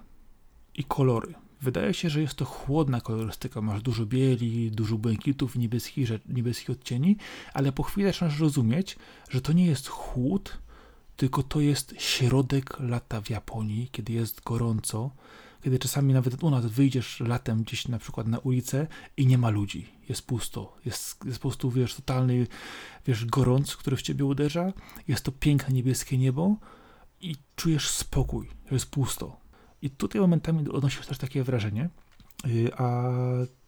[0.75, 1.33] i kolory.
[1.61, 3.61] Wydaje się, że jest to chłodna kolorystyka.
[3.61, 7.17] Masz dużo bieli, dużo błękitów, niebieskich, niebieskich odcieni,
[7.53, 8.95] ale po chwili zaczynasz rozumieć,
[9.29, 10.57] że to nie jest chłód,
[11.15, 15.11] tylko to jest środek lata w Japonii, kiedy jest gorąco,
[15.61, 18.87] kiedy czasami nawet u nas wyjdziesz latem gdzieś na przykład na ulicę
[19.17, 22.47] i nie ma ludzi, jest pusto, jest, jest po prostu, wiesz, totalny,
[23.05, 24.73] wiesz, gorąc, który w ciebie uderza,
[25.07, 26.55] jest to piękne niebieskie niebo
[27.21, 29.37] i czujesz spokój, jest pusto.
[29.81, 31.89] I tutaj momentami odnosisz też takie wrażenie,
[32.45, 33.11] y, a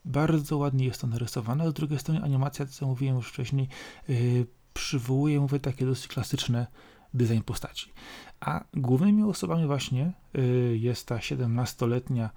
[0.06, 3.68] bardzo ładnie jest to narysowane, z drugiej strony animacja, co mówiłem już wcześniej,
[4.10, 6.68] y, przywołuje, mówię, takie dosyć klasyczne
[7.14, 7.92] design postaci.
[8.40, 12.30] A głównymi osobami właśnie y, jest ta 17-letnia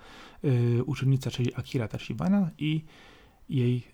[0.86, 2.84] uczennica, czyli Akira Tachibana i
[3.48, 3.86] jej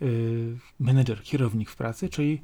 [0.81, 2.43] menedżer, kierownik w pracy, czyli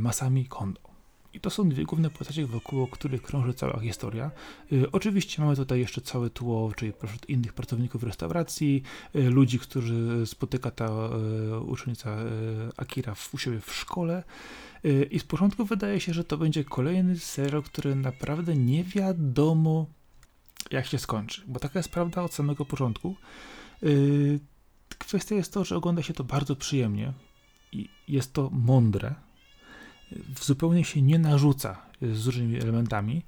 [0.00, 0.95] Masami Kondo.
[1.36, 4.30] I to są dwie główne postacie, wokół których krąży cała historia.
[4.72, 6.92] Y, oczywiście mamy tutaj jeszcze całe tło, czyli
[7.28, 8.82] innych pracowników restauracji,
[9.16, 10.88] y, ludzi, którzy spotyka ta
[11.54, 12.16] y, uczennica
[12.76, 14.24] Akira w, u siebie w szkole.
[15.10, 19.86] I z początku wydaje się, że to będzie kolejny serial, który naprawdę nie wiadomo,
[20.70, 21.42] jak się skończy.
[21.46, 23.16] Bo taka jest prawda od samego początku.
[24.88, 27.12] Kwestia jest to, że ogląda się to bardzo przyjemnie
[27.72, 29.25] i jest to mądre
[30.40, 33.22] zupełnie się nie narzuca z różnymi elementami.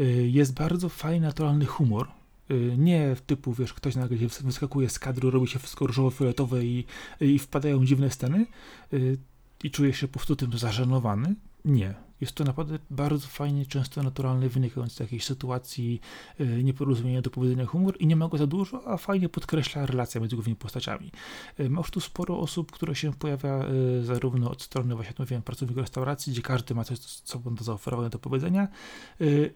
[0.00, 2.08] Y, jest bardzo fajny, naturalny humor.
[2.50, 6.84] Y, nie w typu, wiesz, ktoś nagle wyskakuje z kadru, robi się wszystko różowo-fioletowe i,
[7.20, 8.46] i wpadają dziwne sceny
[8.92, 9.18] y,
[9.64, 11.34] i czuje się po prostu tym zażenowany.
[11.64, 12.09] Nie.
[12.20, 16.00] Jest to naprawdę bardzo fajnie, często naturalny, wynikający z jakiejś sytuacji,
[16.38, 20.20] yy, nieporozumienia do powiedzenia humor i nie ma go za dużo, a fajnie podkreśla relacja
[20.20, 21.12] między głównymi postaciami.
[21.58, 25.82] Yy, masz tu sporo osób, które się pojawia yy, zarówno od strony, właśnie mówiłem, pracowników
[25.82, 28.68] restauracji, gdzie każdy ma coś, co do zaoferowane do powiedzenia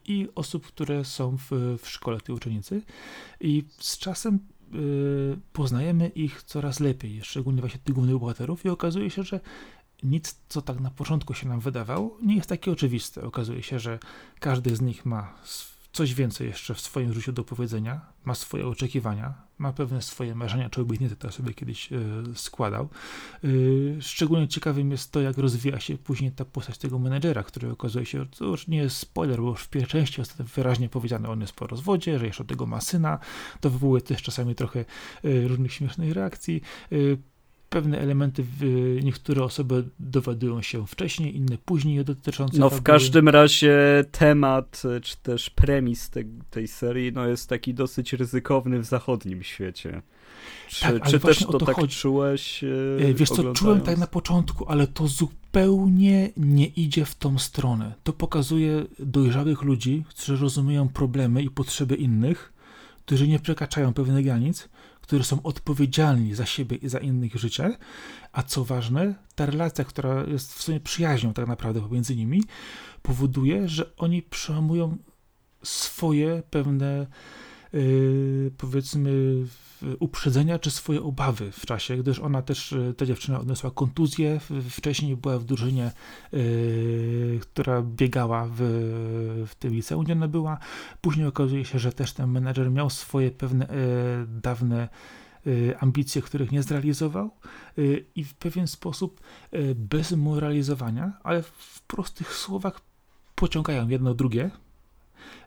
[0.05, 2.83] i osób, które są w, w szkole tej uczennicy
[3.41, 4.39] i z czasem
[5.53, 9.41] poznajemy ich coraz lepiej, szczególnie właśnie tych głównych bohaterów i okazuje się, że
[10.05, 13.23] nic, co tak na początku się nam wydawało, nie jest takie oczywiste.
[13.23, 13.99] Okazuje się, że
[14.41, 15.35] każdy z nich ma
[15.93, 20.71] coś więcej jeszcze w swoim życiu do powiedzenia, ma swoje oczekiwania, ma pewne swoje marzenia
[20.71, 21.99] czy obietnice, które sobie kiedyś y,
[22.35, 22.89] składał.
[23.45, 28.07] Y, szczególnie ciekawym jest to, jak rozwija się później ta postać tego menedżera, który okazuje
[28.07, 31.41] się, to już nie jest spoiler, bo już w pierwszej części jest wyraźnie powiedziane, on
[31.41, 33.19] jest po rozwodzie, że jeszcze tego ma syna,
[33.61, 34.85] to wywołuje też czasami trochę
[35.25, 36.61] y, różnych śmiesznych reakcji
[37.75, 38.45] pewne elementy,
[39.03, 42.59] niektóre osoby dowiadują się wcześniej, inne później dotyczące.
[42.59, 46.20] No w każdym razie temat, czy też premis te,
[46.51, 50.03] tej serii, no jest taki dosyć ryzykowny w zachodnim świecie.
[50.68, 51.97] Czy, tak, czy też to, to tak chodzi.
[51.97, 52.64] czułeś?
[52.64, 57.95] E, Wiesz co, czułem tak na początku, ale to zupełnie nie idzie w tą stronę.
[58.05, 62.53] To pokazuje dojrzałych ludzi, którzy rozumieją problemy i potrzeby innych,
[63.07, 64.68] którzy nie przekraczają pewnych granic,
[65.05, 67.77] którzy są odpowiedzialni za siebie i za innych życie,
[68.33, 72.43] a co ważne, ta relacja, która jest w sumie przyjaźnią tak naprawdę pomiędzy nimi,
[73.03, 74.97] powoduje, że oni przełamują
[75.63, 77.07] swoje pewne
[78.59, 79.11] powiedzmy
[79.99, 85.16] uprzedzenia czy swoje obawy w czasie, gdyż ona też, y, ta dziewczyna odniosła kontuzję, wcześniej
[85.16, 85.93] była w drużynie,
[86.33, 88.57] yy, która biegała w,
[89.47, 90.59] w tym liceum, gdzie ona była.
[91.01, 93.68] Później okazuje się, że też ten menedżer miał swoje pewne
[94.29, 94.89] dawne
[95.47, 97.31] y, ambicje, których nie zrealizował
[97.79, 99.20] y, i w pewien sposób
[99.75, 102.81] bez moralizowania, ale w prostych słowach
[103.35, 104.51] pociągają jedno drugie,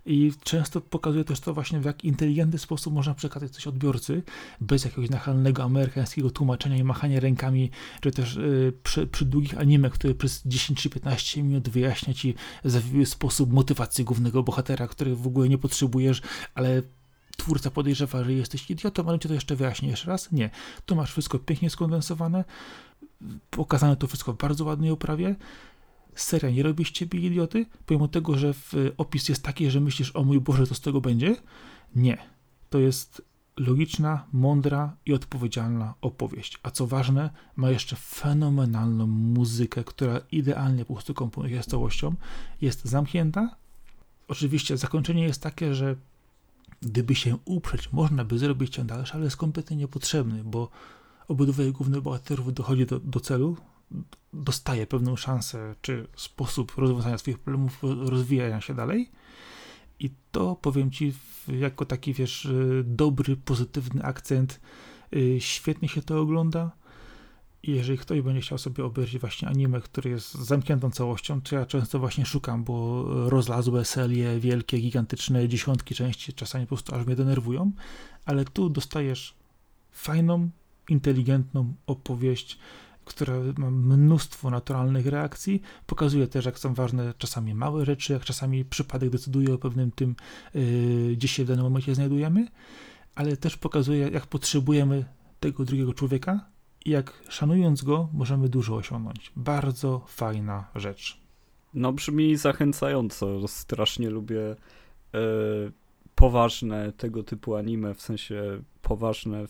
[0.05, 4.23] i często pokazuje też to właśnie, w jak inteligentny sposób można przekazać coś odbiorcy,
[4.61, 7.71] bez jakiegoś nachalnego amerykańskiego tłumaczenia i machania rękami,
[8.01, 12.35] czy też yy, przy, przy, długich anime, które przez 10 czy 15 minut wyjaśnia ci
[12.63, 16.21] zawiły sposób motywacji głównego bohatera, który w ogóle nie potrzebujesz,
[16.55, 16.81] ale
[17.37, 20.31] twórca podejrzewa, że jesteś idiotą, ale ci to jeszcze wyjaśnię jeszcze raz.
[20.31, 20.49] Nie.
[20.85, 22.43] Tu masz wszystko pięknie skondensowane,
[23.49, 25.35] pokazane to wszystko w bardzo ładnej oprawie,
[26.21, 28.53] seria nie robi z ciebie idioty, pomimo tego, że
[28.97, 31.35] opis jest taki, że myślisz, o mój Boże, to z tego będzie?
[31.95, 32.17] Nie.
[32.69, 33.21] To jest
[33.57, 36.59] logiczna, mądra i odpowiedzialna opowieść.
[36.63, 42.15] A co ważne, ma jeszcze fenomenalną muzykę, która idealnie po prostu komponuje z całością.
[42.61, 43.55] Jest zamknięta.
[44.27, 45.95] Oczywiście zakończenie jest takie, że
[46.81, 50.69] gdyby się uprzeć, można by zrobić ciąg dalszy, ale jest kompletnie niepotrzebny, bo
[51.27, 53.57] obydwoje głównych bohaterów dochodzi do, do celu,
[54.33, 59.11] dostaje pewną szansę, czy sposób rozwiązania swoich problemów, rozwijania się dalej.
[59.99, 61.13] I to powiem ci,
[61.47, 62.47] jako taki wiesz,
[62.83, 64.59] dobry, pozytywny akcent,
[65.15, 66.71] y, świetnie się to ogląda.
[67.63, 71.99] Jeżeli ktoś będzie chciał sobie obejrzeć właśnie anime, który jest zamkniętą całością, to ja często
[71.99, 77.71] właśnie szukam, bo rozlazłe serie, wielkie, gigantyczne, dziesiątki części czasami po prostu aż mnie denerwują,
[78.25, 79.33] ale tu dostajesz
[79.91, 80.49] fajną,
[80.89, 82.59] inteligentną opowieść,
[83.07, 88.65] która ma mnóstwo naturalnych reakcji, pokazuje też, jak są ważne czasami małe rzeczy, jak czasami
[88.65, 90.15] przypadek decyduje o pewnym tym,
[90.53, 92.47] yy, gdzie się w danym momencie znajdujemy,
[93.15, 95.05] ale też pokazuje, jak potrzebujemy
[95.39, 96.45] tego drugiego człowieka
[96.85, 99.31] i jak szanując go, możemy dużo osiągnąć.
[99.35, 101.21] Bardzo fajna rzecz.
[101.73, 103.47] No brzmi zachęcająco.
[103.47, 104.55] Strasznie lubię
[105.13, 105.19] yy,
[106.15, 109.45] poważne tego typu anime, w sensie poważne,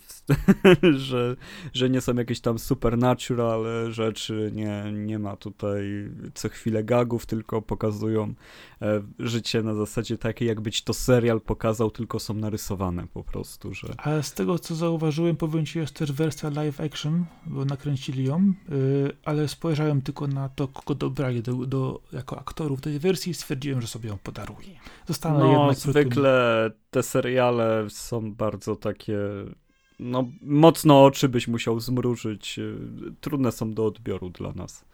[1.10, 1.36] że,
[1.74, 7.62] że nie są jakieś tam supernatural rzeczy, nie, nie ma tutaj co chwilę gagów, tylko
[7.62, 8.34] pokazują
[8.82, 13.74] e, życie na zasadzie takiej, jakby ci to serial pokazał, tylko są narysowane po prostu,
[13.74, 13.88] że...
[13.98, 18.54] A z tego, co zauważyłem, powiem ci, jest też wersja live action, bo nakręcili ją,
[18.70, 23.34] yy, ale spojrzałem tylko na to, kogo dobrali do, do, jako aktorów tej wersji i
[23.34, 24.70] stwierdziłem, że sobie ją podaruję.
[25.08, 29.18] Zostanę no, jednak zwykle te seriale są bardzo takie
[30.00, 32.60] no, mocno oczy byś musiał zmrużyć.
[32.60, 32.76] Y,
[33.22, 34.86] trudne są do odbioru dla nas.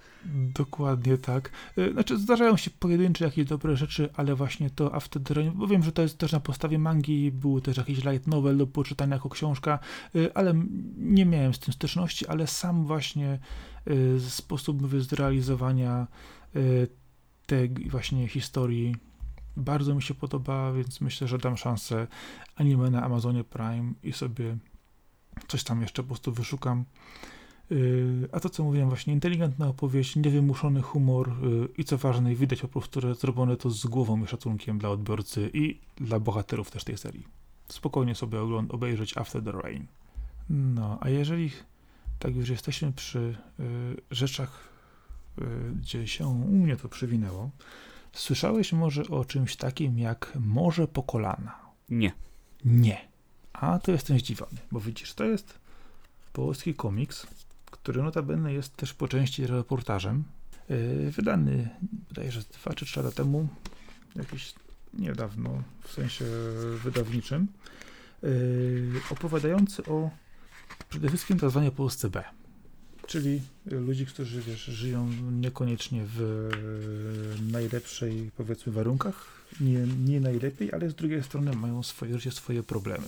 [0.56, 1.51] Dokładnie tak.
[1.78, 5.84] Y, znaczy, zdarzają się pojedyncze jakieś dobre rzeczy, ale właśnie to After the bo wiem,
[5.84, 9.30] że to jest też na podstawie mangi, był też jakiś light novel do poczytania jako
[9.30, 9.80] książka,
[10.16, 10.54] y, ale
[10.97, 13.39] nie miałem z tym styczności, ale sam właśnie
[14.30, 16.08] sposób zrealizowania
[17.45, 18.95] tej właśnie historii
[19.58, 22.08] bardzo mi się podoba, więc myślę, że dam szansę
[22.56, 24.58] anime na Amazonie Prime i sobie
[25.47, 26.86] coś tam jeszcze po prostu wyszukam.
[27.70, 32.62] Yy, a to, co mówiłem, właśnie inteligentna opowieść, niewymuszony humor yy, i co ważne, widać
[32.62, 36.84] po prostu, że zrobione to z głową i szacunkiem dla odbiorcy i dla bohaterów też
[36.84, 37.28] tej serii.
[37.68, 39.88] Spokojnie sobie obejrzeć After the Rain.
[40.49, 41.51] No, a jeżeli
[42.20, 43.66] tak już jesteśmy przy yy,
[44.12, 44.74] rzeczach,
[45.76, 47.49] gdzie się u mnie to przewinęło,
[48.14, 51.59] Słyszałeś może o czymś takim jak Morze po kolana?
[51.89, 52.11] Nie.
[52.66, 53.07] Nie.
[53.53, 55.59] A to jestem zdziwiony, bo widzisz, to jest
[56.34, 57.28] polski komiks,
[57.66, 60.24] który notabene jest też po części reportażem.
[60.70, 61.70] Yy, wydany,
[62.09, 63.47] wydaje się, 2 czy 3 lata temu,
[64.16, 64.53] jakiś
[64.93, 66.26] niedawno, w sensie
[66.84, 67.47] wydawniczym,
[68.24, 70.09] yy, opowiadający o
[70.89, 71.61] przede wszystkim tzw.
[71.66, 72.24] Tak Polsce B
[73.08, 76.49] czyli ludzi, którzy wiesz, żyją niekoniecznie w
[77.51, 83.08] najlepszej, powiedzmy, warunkach, nie, nie najlepiej, ale z drugiej strony mają swoje życie, swoje problemy.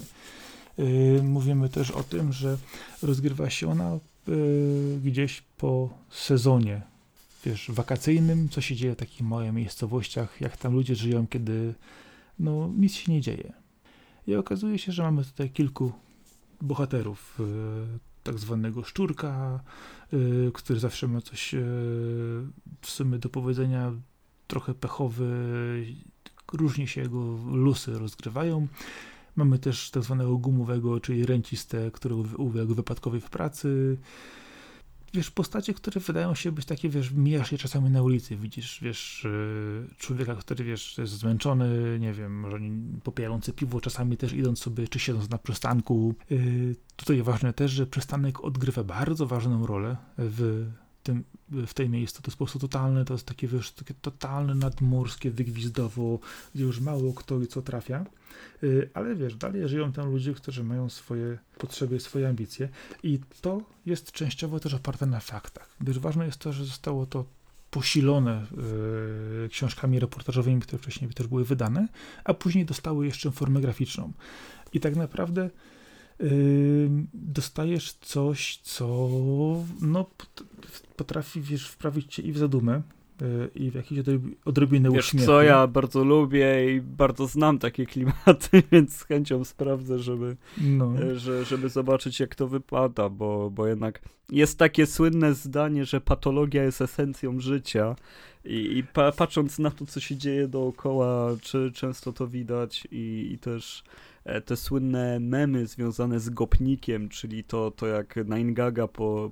[0.78, 2.58] Yy, mówimy też o tym, że
[3.02, 6.82] rozgrywa się ona yy, gdzieś po sezonie,
[7.46, 11.74] wiesz, wakacyjnym, co się dzieje w takich małych miejscowościach, jak tam ludzie żyją, kiedy
[12.39, 13.54] no, nic się nie dzieje.
[14.28, 15.91] I okazuje się, że mamy tutaj kilku
[16.62, 19.59] bohaterów, yy, tak zwanego szczurka,
[20.13, 21.57] y, który zawsze ma coś y,
[22.82, 23.91] w sumie do powiedzenia,
[24.47, 25.26] trochę pechowy,
[26.53, 28.67] różnie się jego losy rozgrywają.
[29.36, 33.97] Mamy też tak zwanego gumowego, czyli ręciste, który uległ wypadkowej w pracy
[35.16, 39.26] wiesz, postacie, które wydają się być takie, wiesz, mijasz je czasami na ulicy, widzisz, wiesz,
[39.26, 42.57] e, człowieka, który, wiesz, jest zmęczony, nie wiem, może
[43.03, 46.16] popijający piwo, czasami też idąc sobie, czy siedząc na przystanku.
[46.32, 46.36] E,
[46.95, 50.66] tutaj ważne też, że przystanek odgrywa bardzo ważną rolę w
[51.06, 52.22] tym, w tej miejscu.
[52.22, 56.20] To jest po prostu totalne, to jest takie, wiesz, takie totalne nadmorskie wygwizdowo,
[56.56, 58.06] gdzie już mało kto i co trafia.
[58.64, 62.70] Y, ale wiesz, dalej żyją tam ludzie, którzy mają swoje potrzeby, swoje ambicje
[63.03, 67.26] i to jest częściowo też oparte na faktach, gdyż ważne jest to, że zostało to
[67.72, 68.45] posilone
[69.45, 71.88] y, książkami reportażowymi, które wcześniej też były wydane,
[72.24, 74.12] a później dostały jeszcze formę graficzną.
[74.74, 75.49] I tak naprawdę
[77.13, 79.09] dostajesz coś, co
[79.82, 80.05] no,
[80.95, 82.82] potrafi wiesz, wprawić cię i w zadumę,
[83.22, 84.01] E, i w jakiejś
[84.45, 85.26] odrobinę Wiesz uśmiechu.
[85.26, 90.93] co, ja bardzo lubię i bardzo znam takie klimaty, więc z chęcią sprawdzę, żeby, no.
[91.01, 96.01] E, że, żeby zobaczyć jak to wypada, bo, bo jednak jest takie słynne zdanie, że
[96.01, 97.95] patologia jest esencją życia
[98.45, 103.30] i, i pa, patrząc na to, co się dzieje dookoła, czy często to widać i,
[103.34, 103.84] i też
[104.45, 109.32] te słynne memy związane z gopnikiem, czyli to, to jak Nine Gaga po,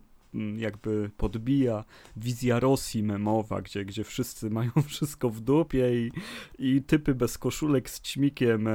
[0.58, 1.84] jakby podbija
[2.16, 6.12] wizja Rosji memowa, gdzie, gdzie wszyscy mają wszystko w dupie i,
[6.60, 8.72] i typy bez koszulek z ćmikiem e,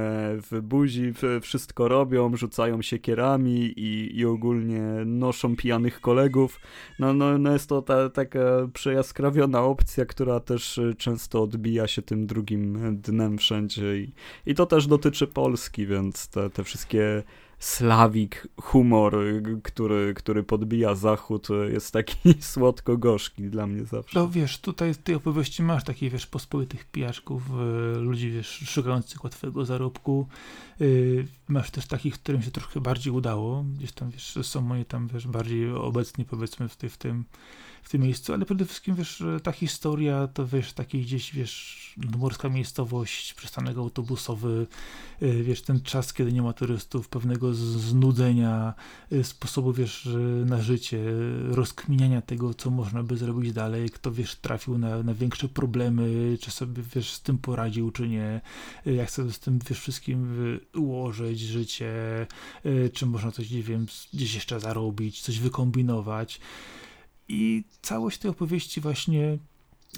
[0.51, 6.59] w buzi wszystko robią, rzucają się kierami i, i ogólnie noszą pijanych kolegów.
[6.99, 8.39] No, no, no jest to ta, taka
[8.73, 14.13] przejaskrawiona opcja, która też e, często odbija się tym drugim dnem wszędzie i,
[14.45, 17.23] i to też dotyczy Polski, więc te, te wszystkie
[17.59, 19.17] slawik humor,
[19.63, 24.19] który, który podbija zachód, jest taki słodko-gorzki dla mnie zawsze.
[24.19, 27.43] No wiesz, tutaj w tej opowieści masz takich, wiesz, pospolitych pijaczków,
[27.95, 30.27] y, ludzi, wiesz, szukających łatwego zarobku.
[30.81, 33.65] Y, masz też takich, którym się troszkę bardziej udało.
[33.77, 37.25] Gdzieś tam, wiesz, są oni tam, wiesz, bardziej obecni, powiedzmy, w, tej, w tym
[37.83, 41.79] w tym miejscu, ale przede wszystkim, wiesz, ta historia to, wiesz, taki gdzieś, wiesz,
[42.17, 44.67] morska miejscowość, przystanek autobusowy,
[45.21, 48.73] y, wiesz, ten czas, kiedy nie ma turystów, pewnego znudzenia,
[49.11, 50.09] y, sposobu, wiesz,
[50.45, 51.03] na życie,
[51.49, 56.51] rozkminiania tego, co można by zrobić dalej, kto, wiesz, trafił na, na większe problemy, czy
[56.51, 58.41] sobie, wiesz, z tym poradził, czy nie,
[58.87, 60.19] y, jak sobie z tym, wiesz, wszystkim
[60.75, 61.93] ułożyć życie,
[62.93, 66.39] czy można coś, nie wiem, gdzieś jeszcze zarobić, coś wykombinować.
[67.29, 69.37] I całość tej opowieści właśnie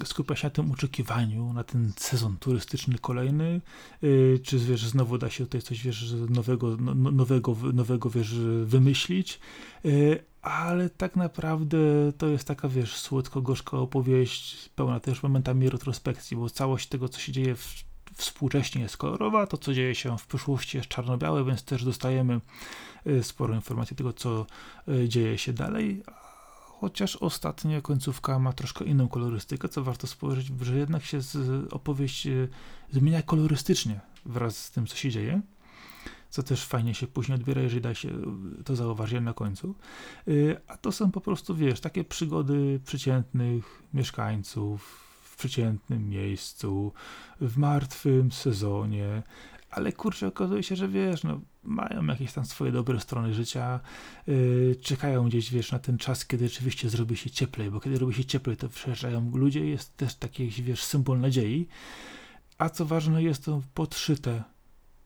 [0.04, 3.60] skupia się na tym oczekiwaniu, na ten sezon turystyczny kolejny,
[4.02, 8.34] yy, czy wiesz, znowu da się tutaj coś wiesz, nowego, no, no nowego, nowego wiesz,
[8.64, 9.40] wymyślić,
[9.84, 11.78] yy, ale tak naprawdę
[12.18, 17.32] to jest taka, wiesz, słodko-gorzka opowieść, pełna też momentami retrospekcji, bo całość tego, co się
[17.32, 21.84] dzieje w, współcześnie jest kolorowa, to, co dzieje się w przyszłości jest czarno-białe, więc też
[21.84, 22.40] dostajemy
[23.06, 24.46] yy, sporo informacji tego, co
[25.08, 26.02] dzieje się dalej,
[26.82, 32.26] chociaż ostatnia końcówka ma troszkę inną kolorystykę, co warto spojrzeć, że jednak się z, opowieść
[32.26, 32.48] e,
[32.90, 35.40] zmienia kolorystycznie wraz z tym, co się dzieje,
[36.30, 38.08] co też fajnie się później odbiera, jeżeli da się
[38.64, 39.74] to zauważyć na końcu.
[40.28, 40.32] E,
[40.68, 44.82] a to są po prostu, wiesz, takie przygody przeciętnych mieszkańców
[45.22, 46.92] w przeciętnym miejscu,
[47.40, 49.22] w martwym sezonie,
[49.72, 53.80] ale kurczę, okazuje się, że wiesz, no, mają jakieś tam swoje dobre strony życia,
[54.26, 58.14] yy, czekają gdzieś, wiesz, na ten czas, kiedy rzeczywiście zrobi się cieplej, bo kiedy robi
[58.14, 61.68] się cieplej, to przyjeżdżają ludzie, jest też taki, wiesz, symbol nadziei,
[62.58, 64.42] a co ważne, jest to podszyte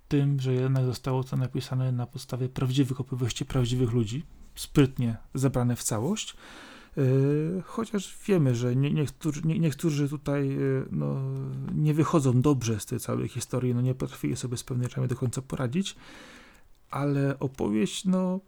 [0.08, 4.22] tym, że jednak zostało to napisane na podstawie prawdziwych opowieści, prawdziwych ludzi,
[4.54, 6.36] sprytnie zebrane w całość,
[7.64, 11.16] chociaż wiemy, że nie, niektórzy, nie, niektórzy tutaj y, no,
[11.74, 15.16] nie wychodzą dobrze z tej całej historii, no nie potrafili sobie z pewnymi rzeczami do
[15.16, 15.96] końca poradzić,
[16.90, 18.40] ale opowieść, no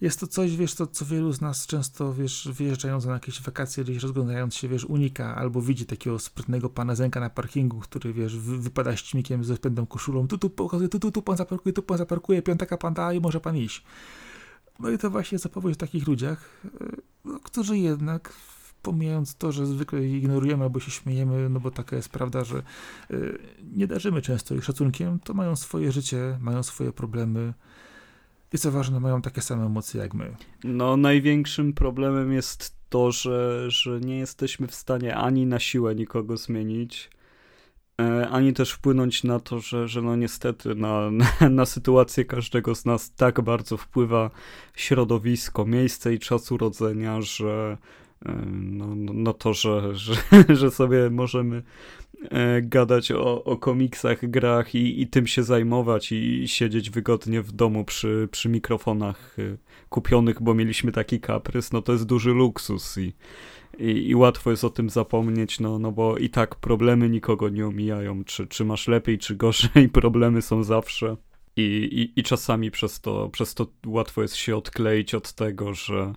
[0.00, 3.84] jest to coś, wiesz, to, co wielu z nas często, wiesz, wyjeżdżając na jakieś wakacje,
[3.84, 8.38] gdzieś rozglądając się, wiesz, unika, albo widzi takiego sprytnego pana Zenka na parkingu, który, wiesz,
[8.38, 11.98] wypada ścimikiem ze spędem koszulą, tu, tu, pokazuje, tu, tu, tu pan zaparkuje, tu pan
[11.98, 13.84] zaparkuje, piątaka pan da i może pan iść.
[14.80, 16.62] No i to właśnie jest opowieść o takich ludziach,
[17.26, 18.32] no, którzy jednak
[18.82, 22.62] pomijając to, że zwykle ignorujemy albo się śmiejemy, no bo taka jest prawda, że
[23.10, 23.38] y,
[23.76, 27.54] nie darzymy często ich szacunkiem, to mają swoje życie, mają swoje problemy
[28.52, 30.36] i co ważne, mają takie same emocje jak my.
[30.64, 36.36] No, największym problemem jest to, że, że nie jesteśmy w stanie ani na siłę nikogo
[36.36, 37.10] zmienić,
[38.30, 42.84] ani też wpłynąć na to, że, że no niestety na, na, na, sytuację każdego z
[42.84, 44.30] nas tak bardzo wpływa
[44.74, 47.78] środowisko, miejsce i czas urodzenia, że
[48.26, 50.14] e, no, no, no to, że, że,
[50.48, 51.62] że sobie możemy
[52.30, 57.52] e, gadać o, o komiksach, grach i, i tym się zajmować i siedzieć wygodnie w
[57.52, 59.36] domu przy, przy mikrofonach
[59.88, 63.12] kupionych, bo mieliśmy taki kaprys, no to jest duży luksus i
[63.78, 67.66] i, i łatwo jest o tym zapomnieć, no, no bo i tak problemy nikogo nie
[67.66, 71.16] omijają, czy, czy masz lepiej, czy gorzej, problemy są zawsze.
[71.56, 76.12] I, i, i czasami przez to, przez to łatwo jest się odkleić od tego, że,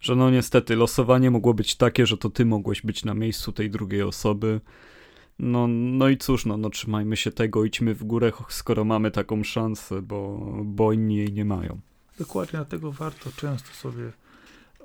[0.00, 3.70] że no niestety losowanie mogło być takie, że to ty mogłeś być na miejscu tej
[3.70, 4.60] drugiej osoby.
[5.38, 9.44] No, no i cóż, no, no trzymajmy się tego, idźmy w górę, skoro mamy taką
[9.44, 11.80] szansę, bo, bo inni jej nie mają.
[12.18, 14.12] Dokładnie, dlatego warto często sobie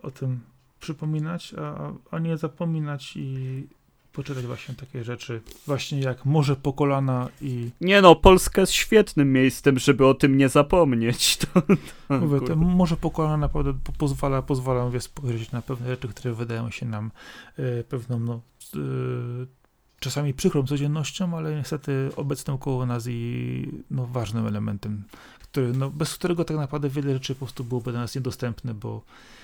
[0.01, 0.39] o tym
[0.83, 3.67] przypominać, a, a nie zapominać i
[4.13, 7.69] poczytać właśnie takie rzeczy, właśnie jak Morze po kolana i...
[7.81, 11.37] Nie no, Polska jest świetnym miejscem, żeby o tym nie zapomnieć.
[11.53, 11.61] To,
[12.07, 16.33] to, Mówię, to Morze po kolana naprawdę pozwala, pozwala mówię, spojrzeć na pewne rzeczy, które
[16.33, 17.11] wydają się nam
[17.57, 18.41] e, pewną, no,
[18.75, 18.79] e,
[19.99, 25.03] czasami przykrą codziennością, ale niestety obecną koło nas i no, ważnym elementem,
[25.39, 29.01] który, no, bez którego tak naprawdę wiele rzeczy po prostu byłoby dla nas niedostępne, bo
[29.01, 29.42] Y,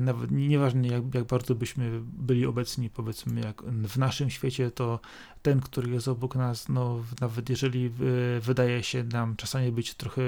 [0.00, 5.00] nawet nieważne jak, jak bardzo byśmy byli obecni, powiedzmy, jak w naszym świecie, to
[5.42, 10.22] ten, który jest obok nas, no nawet jeżeli y, wydaje się nam czasami być trochę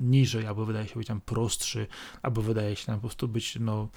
[0.00, 1.86] niżej, albo wydaje się być nam prostszy,
[2.22, 3.88] albo wydaje się nam po prostu być, no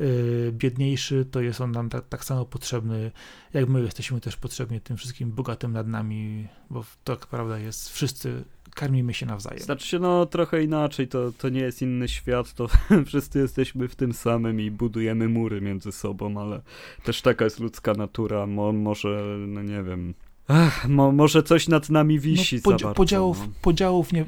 [0.00, 3.10] y, biedniejszy, to jest on nam tak, tak samo potrzebny,
[3.54, 8.44] jak my jesteśmy też potrzebni tym wszystkim bogatym nad nami, bo tak prawda jest, wszyscy
[8.76, 9.62] karmimy się nawzajem.
[9.62, 12.66] Znaczy się, no trochę inaczej, to, to nie jest inny świat, to
[13.06, 16.60] wszyscy jesteśmy w tym samym i budujemy mury między sobą, ale
[17.04, 20.14] też taka jest ludzka natura, Mo, może, no nie wiem,
[20.48, 23.52] Ach, mo, może coś nad nami wisi no, podzia bardzo, podziałów, no.
[23.62, 24.24] podziałów nie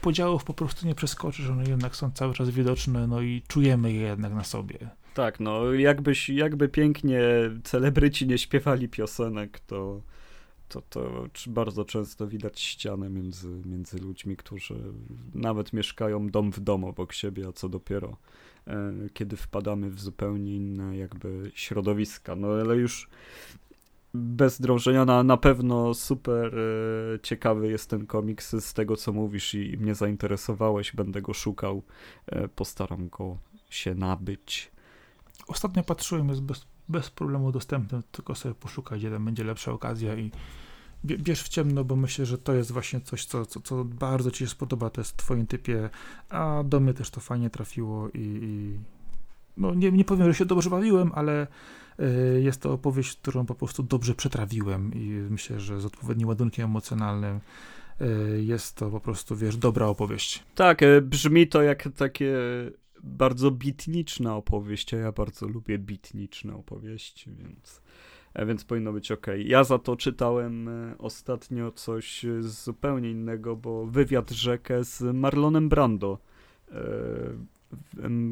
[0.00, 4.00] podziałów po prostu nie przeskoczysz, one jednak są cały czas widoczne, no i czujemy je
[4.00, 4.78] jednak na sobie.
[5.14, 7.20] Tak, no jakbyś, jakby pięknie
[7.64, 10.00] celebryci nie śpiewali piosenek, to,
[10.68, 14.74] to, to bardzo często widać ścianę między, między ludźmi, którzy
[15.34, 18.16] nawet mieszkają dom w domu obok siebie, a co dopiero
[18.66, 22.36] e, kiedy wpadamy w zupełnie inne jakby środowiska.
[22.36, 23.08] No ale już
[24.14, 29.54] bez drążenia na, na pewno super e, ciekawy jest ten komiks z tego, co mówisz
[29.54, 30.92] i, mnie zainteresowałeś.
[30.92, 31.82] Będę go szukał.
[32.26, 33.38] E, postaram go
[33.70, 34.70] się nabyć.
[35.46, 40.16] Ostatnio patrzyłem, jest bez, bez problemu dostępny, tylko sobie poszukaj, gdzie tam będzie lepsza okazja
[40.16, 40.30] i
[41.04, 44.38] bierz w ciemno, bo myślę, że to jest właśnie coś, co, co, co bardzo ci
[44.38, 45.90] się spodoba, to jest w twoim typie,
[46.28, 48.78] a do mnie też to fajnie trafiło i, i
[49.56, 51.46] no nie, nie powiem, że się dobrze bawiłem, ale
[52.00, 56.64] y, jest to opowieść, którą po prostu dobrze przetrawiłem i myślę, że z odpowiednim ładunkiem
[56.64, 57.40] emocjonalnym
[58.00, 60.44] y, jest to po prostu, wiesz, dobra opowieść.
[60.54, 62.34] Tak, e, brzmi to jak takie
[63.06, 67.82] bardzo bitniczna opowieść, a ja bardzo lubię bitniczne opowieści, więc,
[68.34, 69.26] e, więc powinno być ok.
[69.38, 76.18] Ja za to czytałem e, ostatnio coś zupełnie innego, bo wywiad rzekę z Marlonem Brando.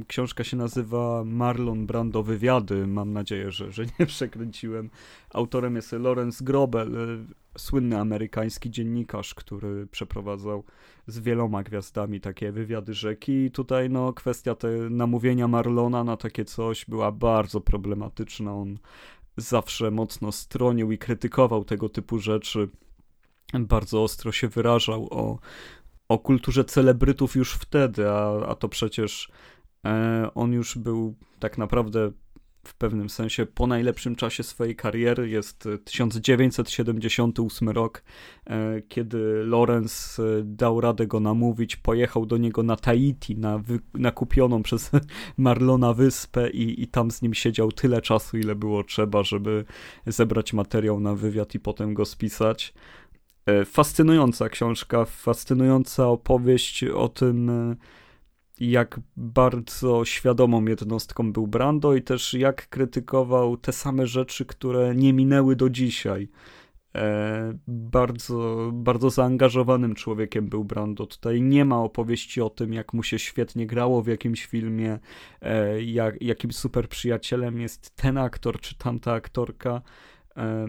[0.07, 2.87] Książka się nazywa Marlon Brando Wywiady.
[2.87, 4.91] Mam nadzieję, że, że nie przekręciłem.
[5.31, 7.25] Autorem jest Lawrence Grobel, e,
[7.59, 10.65] słynny amerykański dziennikarz, który przeprowadzał
[11.07, 13.33] z wieloma gwiazdami takie wywiady rzeki.
[13.33, 18.55] I tutaj no, kwestia te namówienia Marlona na takie coś była bardzo problematyczna.
[18.55, 18.79] On
[19.37, 22.69] zawsze mocno stronił i krytykował tego typu rzeczy.
[23.55, 25.39] Bardzo ostro się wyrażał o
[26.09, 29.31] o kulturze celebrytów już wtedy, a, a to przecież
[29.87, 32.13] e, on już był tak naprawdę
[32.65, 35.29] w pewnym sensie po najlepszym czasie swojej kariery.
[35.29, 38.03] Jest 1978 rok,
[38.47, 43.81] e, kiedy Lorenz e, dał radę go namówić, pojechał do niego na Tahiti, na, wy,
[43.95, 44.91] na kupioną przez
[45.37, 49.65] Marlona wyspę i, i tam z nim siedział tyle czasu, ile było trzeba, żeby
[50.07, 52.75] zebrać materiał na wywiad i potem go spisać.
[53.47, 57.77] E, fascynująca książka, fascynująca opowieść o tym, e,
[58.61, 65.13] jak bardzo świadomą jednostką był Brando i też jak krytykował te same rzeczy, które nie
[65.13, 66.29] minęły do dzisiaj.
[66.95, 71.07] E, bardzo, bardzo zaangażowanym człowiekiem był Brando.
[71.07, 74.99] Tutaj nie ma opowieści o tym, jak mu się świetnie grało w jakimś filmie,
[75.41, 79.83] e, jak, jakim super przyjacielem jest ten aktor czy tamta aktorka.
[80.37, 80.67] E,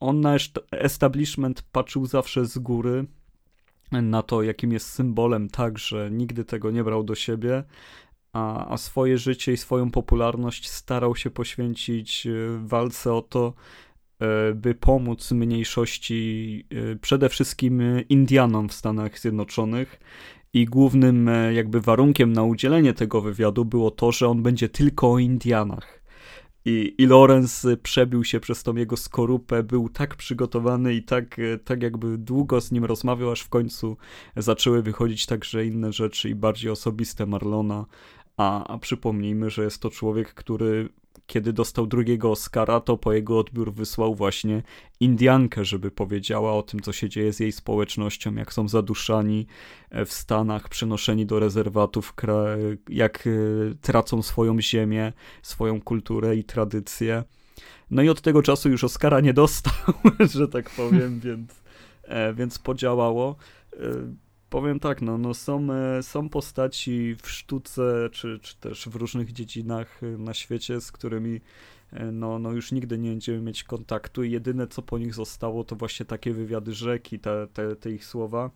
[0.00, 0.36] on na
[0.70, 3.06] establishment patrzył zawsze z góry,
[3.92, 7.64] na to, jakim jest symbolem, tak, że nigdy tego nie brał do siebie,
[8.32, 12.30] a, a swoje życie i swoją popularność starał się poświęcić e,
[12.66, 13.54] walce o to,
[14.20, 20.00] e, by pomóc mniejszości, e, przede wszystkim Indianom w Stanach Zjednoczonych.
[20.52, 25.18] I głównym jakby warunkiem na udzielenie tego wywiadu było to, że on będzie tylko o
[25.18, 25.99] Indianach
[26.64, 31.82] i, I Lorenz przebił się przez tą jego skorupę, był tak przygotowany i tak, tak
[31.82, 33.96] jakby długo z nim rozmawiał, aż w końcu
[34.36, 37.86] zaczęły wychodzić także inne rzeczy i bardziej osobiste Marlona.
[38.36, 40.88] A, a przypomnijmy, że jest to człowiek, który
[41.30, 44.62] kiedy dostał drugiego Oscara, to po jego odbiór wysłał właśnie
[45.00, 49.46] Indiankę, żeby powiedziała o tym, co się dzieje z jej społecznością, jak są zaduszani
[49.90, 52.14] e, w Stanach, przenoszeni do rezerwatów,
[52.88, 53.30] jak e,
[53.80, 55.12] tracą swoją ziemię,
[55.42, 57.24] swoją kulturę i tradycję.
[57.90, 59.94] No i od tego czasu już Oscara nie dostał,
[60.34, 61.62] że tak powiem, więc,
[62.02, 63.36] e, więc podziałało
[64.50, 69.32] powiem tak, no, no są, e, są postaci w sztuce, czy, czy też w różnych
[69.32, 71.40] dziedzinach e, na świecie, z którymi
[71.92, 75.64] e, no, no już nigdy nie będziemy mieć kontaktu i jedyne co po nich zostało
[75.64, 78.50] to właśnie takie wywiady rzeki, te, te, te ich słowa.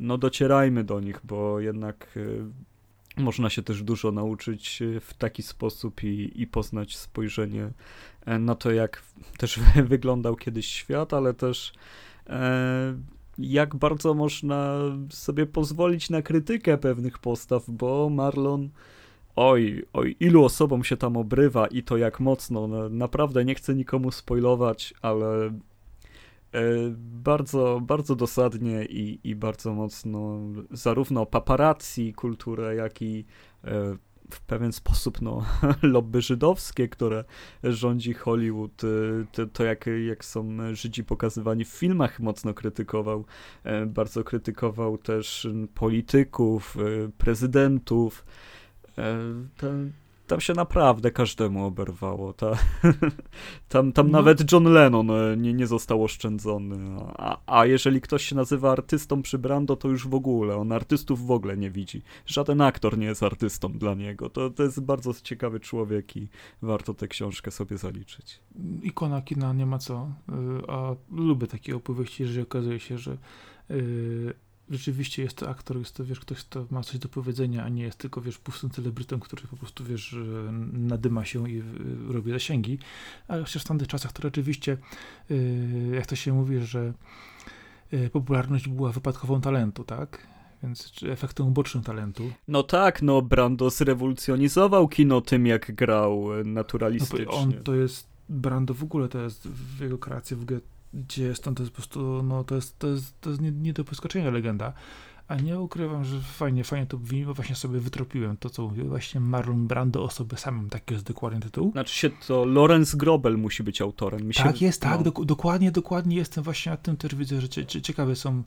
[0.00, 2.18] No docierajmy do nich, bo jednak
[3.16, 7.70] można się też dużo nauczyć w taki sposób i, i poznać spojrzenie
[8.38, 9.02] na to, jak
[9.38, 9.60] też
[9.94, 11.72] wyglądał kiedyś świat, ale też
[13.38, 14.78] jak bardzo można
[15.10, 18.70] sobie pozwolić na krytykę pewnych postaw, bo Marlon
[19.36, 22.66] oj, oj, ilu osobom się tam obrywa i to jak mocno.
[22.66, 25.52] No, naprawdę nie chcę nikomu spoilować, ale e,
[26.98, 30.40] bardzo, bardzo dosadnie i, i bardzo mocno
[30.70, 33.24] zarówno paparazzi kulturę, jak i
[33.64, 33.96] e,
[34.30, 35.44] w pewien sposób no,
[35.82, 37.24] lobby żydowskie, które
[37.64, 38.82] rządzi Hollywood,
[39.32, 43.24] to, to jak, jak są Żydzi pokazywani w filmach, mocno krytykował.
[43.86, 46.76] Bardzo krytykował też polityków,
[47.18, 48.24] prezydentów.
[49.56, 49.92] Ten,
[50.28, 52.32] tam się naprawdę każdemu oberwało.
[52.32, 52.50] Ta,
[53.68, 54.18] tam tam no.
[54.18, 56.76] nawet John Lennon e, nie, nie został oszczędzony.
[57.16, 60.56] A, a jeżeli ktoś się nazywa artystą przy Brando, to już w ogóle.
[60.56, 62.02] On artystów w ogóle nie widzi.
[62.26, 64.30] Żaden aktor nie jest artystą dla niego.
[64.30, 66.28] To, to jest bardzo ciekawy człowiek i
[66.62, 68.40] warto tę książkę sobie zaliczyć.
[68.82, 70.08] Ikona kina, nie ma co.
[70.28, 73.16] E, a lubię takie opowieści, że okazuje się, że
[73.70, 77.68] yy rzeczywiście jest to aktor, jest to, wiesz, ktoś, kto ma coś do powiedzenia, a
[77.68, 80.16] nie jest tylko, wiesz, pustym celebrytą, który po prostu, wiesz,
[80.72, 81.62] nadyma się i
[82.08, 82.78] robi zasięgi.
[83.28, 84.76] Ale chociaż w tamtych czasach to rzeczywiście,
[85.30, 86.92] y, jak to się mówi, że
[87.92, 90.26] y, popularność była wypadkową talentu, tak?
[90.62, 92.30] Więc efektem ubocznym talentu.
[92.48, 97.24] No tak, no Brando zrewolucjonizował kino tym, jak grał naturalistycznie.
[97.24, 100.60] No, on to jest, Brando w ogóle to jest w jego kreacji w ogóle
[100.94, 103.72] gdzie tam, to jest po prostu, no to jest, to jest, to jest nie, nie
[103.72, 104.72] do poskoczenia legenda.
[105.28, 108.88] A nie ukrywam, że fajnie, fajnie to brzmi, bo właśnie sobie wytropiłem to, co mówił.
[108.88, 111.72] Właśnie Marlon Brando o sobie samym, taki jest dokładnie tytuł.
[111.72, 114.32] Znaczy się to Lorenz Grobel musi być autorem.
[114.32, 115.10] Się, tak jest, tak, no.
[115.10, 118.42] do, dokładnie, dokładnie jestem właśnie nad tym też widzę, że cie, cie, ciekawe są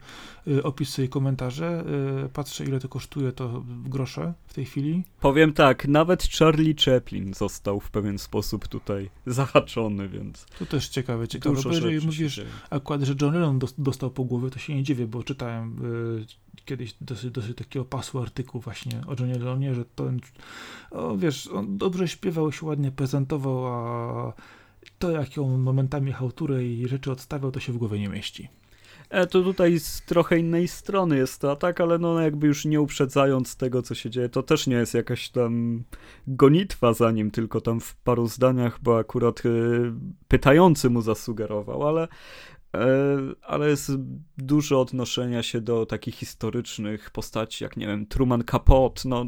[0.47, 1.83] y, opisy i komentarze.
[2.25, 5.03] Y, patrzę, ile to kosztuje, to grosze w tej chwili.
[5.19, 10.45] Powiem tak, nawet Charlie Chaplin został w pewien sposób tutaj zahaczony, więc...
[10.59, 14.49] To też ciekawe, ciekawe, Dużo bo jeżeli mówisz akurat, że John Lennon dostał po głowie,
[14.49, 19.11] to się nie dziwię, bo czytałem y, kiedyś dosyć, dosyć takiego pasu artykuł właśnie o
[19.11, 20.11] Johnie Lennonie, że to,
[20.91, 24.33] o, wiesz, on dobrze śpiewał, się ładnie prezentował, a
[24.99, 28.49] to jak on momentami hałturę i rzeczy odstawiał, to się w głowie nie mieści.
[29.11, 32.81] E, to tutaj z trochę innej strony jest to atak, ale no jakby już nie
[32.81, 35.83] uprzedzając tego, co się dzieje, to też nie jest jakaś tam
[36.27, 39.91] gonitwa za nim, tylko tam w paru zdaniach, bo akurat y,
[40.27, 42.07] pytający mu zasugerował, ale
[43.41, 43.91] ale jest
[44.38, 49.26] dużo odnoszenia się do takich historycznych postaci, jak nie wiem, Truman Capote, no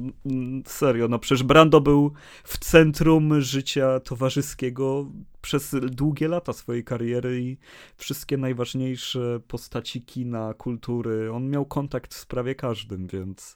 [0.65, 2.13] serio, no przecież Brando był
[2.43, 5.11] w centrum życia towarzyskiego
[5.41, 7.57] przez długie lata swojej kariery i
[7.97, 13.55] wszystkie najważniejsze postaci kina, kultury, on miał kontakt z prawie każdym, więc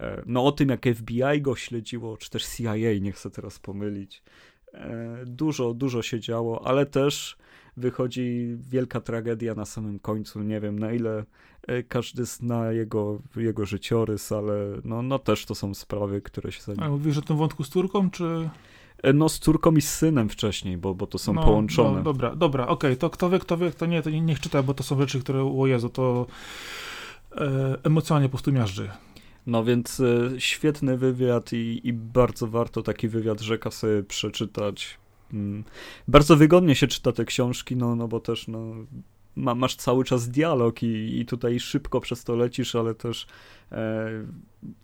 [0.00, 4.22] e, no o tym, jak FBI go śledziło, czy też CIA, nie chcę teraz pomylić,
[4.74, 7.36] e, dużo, dużo się działo, ale też
[7.78, 10.42] wychodzi wielka tragedia na samym końcu.
[10.42, 11.24] Nie wiem na ile
[11.66, 16.62] e, każdy zna jego, jego życiorys, ale no, no też to są sprawy, które się
[16.62, 16.82] za nim...
[16.82, 18.50] A mówisz o tym wątku z córką, czy...
[19.02, 21.96] E, no z córką i z synem wcześniej, bo, bo to są no, połączone.
[21.98, 22.96] No, dobra, dobra, okej, okay.
[22.96, 25.20] to kto wie, kto wie, kto nie, to nie, niech czyta, bo to są rzeczy,
[25.20, 26.26] które, o Jezu, to
[27.36, 28.90] e, emocjonalnie po prostu miażdży.
[29.46, 34.98] No więc e, świetny wywiad i, i bardzo warto taki wywiad rzeka sobie przeczytać.
[35.32, 35.64] Mm.
[36.08, 38.74] Bardzo wygodnie się czyta te książki, no, no bo też no,
[39.36, 43.26] ma, masz cały czas dialog i, i tutaj szybko przez to lecisz, ale też
[43.72, 44.08] e,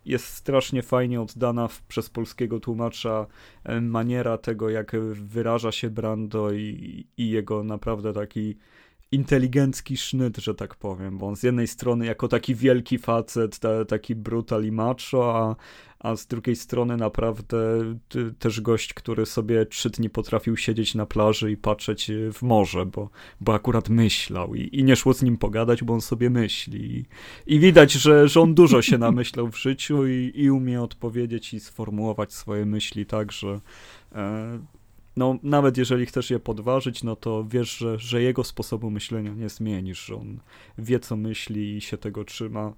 [0.04, 3.26] jest strasznie fajnie oddana w, przez polskiego tłumacza
[3.64, 8.56] e, maniera tego, jak wyraża się Brando i, i jego naprawdę taki
[9.14, 13.84] inteligencki sznyt, że tak powiem, bo on z jednej strony jako taki wielki facet, ta,
[13.84, 15.56] taki brutal i macho, a,
[15.98, 17.56] a z drugiej strony naprawdę
[18.38, 23.10] też gość, który sobie trzy dni potrafił siedzieć na plaży i patrzeć w morze, bo,
[23.40, 26.96] bo akurat myślał i, i nie szło z nim pogadać, bo on sobie myśli.
[26.96, 27.04] I,
[27.54, 31.60] i widać, że, że on dużo się namyślał w życiu i, i umie odpowiedzieć i
[31.60, 33.60] sformułować swoje myśli tak, że
[34.12, 34.58] e,
[35.16, 39.48] no, nawet jeżeli chcesz je podważyć, no to wiesz, że, że jego sposobu myślenia nie
[39.48, 40.40] zmienisz, że on
[40.78, 42.72] wie, co myśli i się tego trzyma.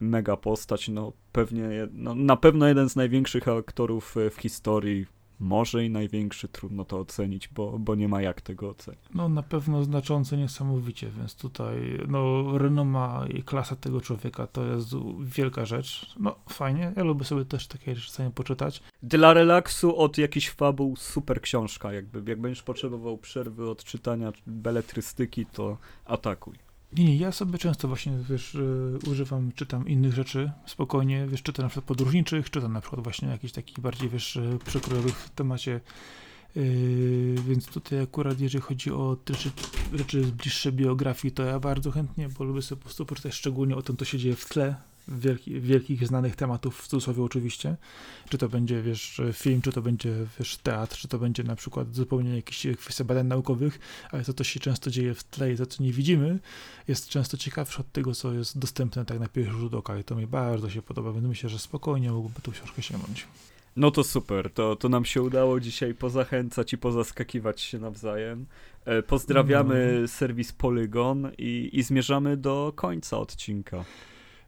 [0.00, 5.06] Mega postać, no pewnie, no, na pewno jeden z największych aktorów w historii
[5.40, 9.02] może i największy, trudno to ocenić, bo, bo nie ma jak tego ocenić.
[9.14, 14.88] No na pewno znacząco niesamowicie, więc tutaj no renoma i klasa tego człowieka to jest
[15.20, 16.14] wielka rzecz.
[16.20, 18.82] No fajnie, ja lubię sobie też takie rzeczy poczytać.
[19.02, 25.46] Dla relaksu od jakichś fabuł super książka, jakby jak będziesz potrzebował przerwy od czytania beletrystyki,
[25.46, 26.65] to atakuj.
[26.92, 31.62] Nie, nie, ja sobie często właśnie, wiesz, y, używam, czytam innych rzeczy spokojnie, wiesz, czytam
[31.64, 35.80] na przykład podróżniczych, czytam na przykład właśnie jakichś takich bardziej, wiesz, y, przekrojowych w temacie,
[36.56, 39.50] yy, więc tutaj akurat jeżeli chodzi o rzeczy,
[39.94, 43.76] rzeczy z bliższej biografii, to ja bardzo chętnie, bo lubię sobie po prostu poczytać szczególnie
[43.76, 44.76] o tym, co się dzieje w tle,
[45.08, 47.76] wielki, wielkich, znanych tematów, w cudzysłowie oczywiście,
[48.28, 51.94] czy to będzie, wiesz, film, czy to będzie, wiesz, teatr, czy to będzie na przykład
[51.94, 53.78] zupełnie jakieś kwestie badań naukowych,
[54.10, 56.38] ale to, co się często dzieje w tle i to, co nie widzimy,
[56.88, 60.14] jest często ciekawsze od tego, co jest dostępne tak na pierwszy rzut oka i to
[60.14, 63.26] mi bardzo się podoba, więc myślę, że spokojnie mógłby tą książkę sięgnąć.
[63.76, 68.46] No to super, to, to nam się udało dzisiaj pozachęcać i pozaskakiwać się nawzajem.
[68.84, 70.08] E, pozdrawiamy no.
[70.08, 73.84] serwis Polygon i, i zmierzamy do końca odcinka.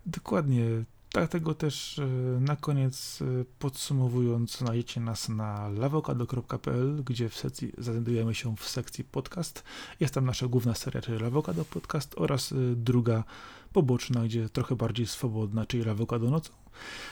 [0.09, 0.65] Dokładnie.
[1.13, 2.07] Dlatego też e,
[2.41, 9.05] na koniec e, podsumowując, znajdziecie nas na lawokado.pl, gdzie w sekcji znajdujemy się w sekcji
[9.05, 9.65] podcast.
[10.01, 13.25] Jest tam nasza główna seria, czyli Lawokado Podcast oraz druga
[13.73, 16.53] poboczna, gdzie trochę bardziej swobodna, czyli Lawokado Nocą.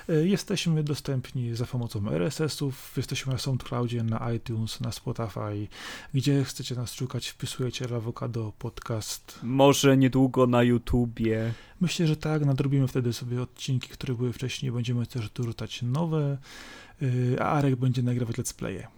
[0.08, 5.68] E, jesteśmy dostępni za pomocą RSS-ów, jesteśmy na SoundCloudzie, na iTunes, na Spotify.
[6.14, 9.40] Gdzie chcecie nas szukać, wpisujecie Avocado Podcast.
[9.42, 11.52] Może niedługo na YouTubie.
[11.80, 16.38] Myślę, że tak, nadrobimy wtedy sobie odcinki, które były wcześniej, będziemy też tu rzucać nowe,
[17.36, 18.88] e, a Arek będzie nagrywać let's playe.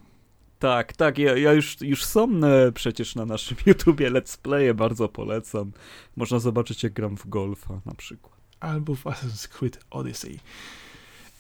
[0.59, 2.41] Tak, tak, ja, ja już, już są
[2.75, 5.73] przecież na naszym YouTubie let's playe, bardzo polecam.
[6.17, 10.39] Można zobaczyć jak gram w golfa na przykład albo w Assassin's Creed Odyssey.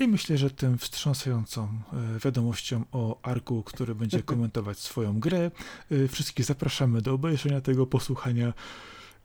[0.00, 5.50] I myślę, że tym wstrząsającą e, wiadomością o Arku, który będzie komentować swoją grę,
[5.90, 8.52] e, wszystkich zapraszamy do obejrzenia tego, posłuchania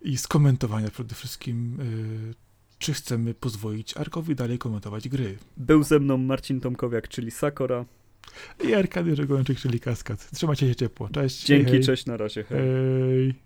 [0.02, 2.34] i skomentowania przede wszystkim, e,
[2.80, 5.38] czy chcemy pozwolić Arkowi dalej komentować gry.
[5.58, 7.86] Był ze mną Marcin Tomkowiak, czyli Sakora.
[8.64, 10.32] I Arkady Żegończyk, czyli Kaskad.
[10.32, 11.10] Trzymajcie się ciepło.
[11.10, 11.46] Cześć.
[11.46, 12.44] Dzięki, hej, cześć, na razie.
[12.44, 12.60] Hej.
[12.60, 13.44] hej.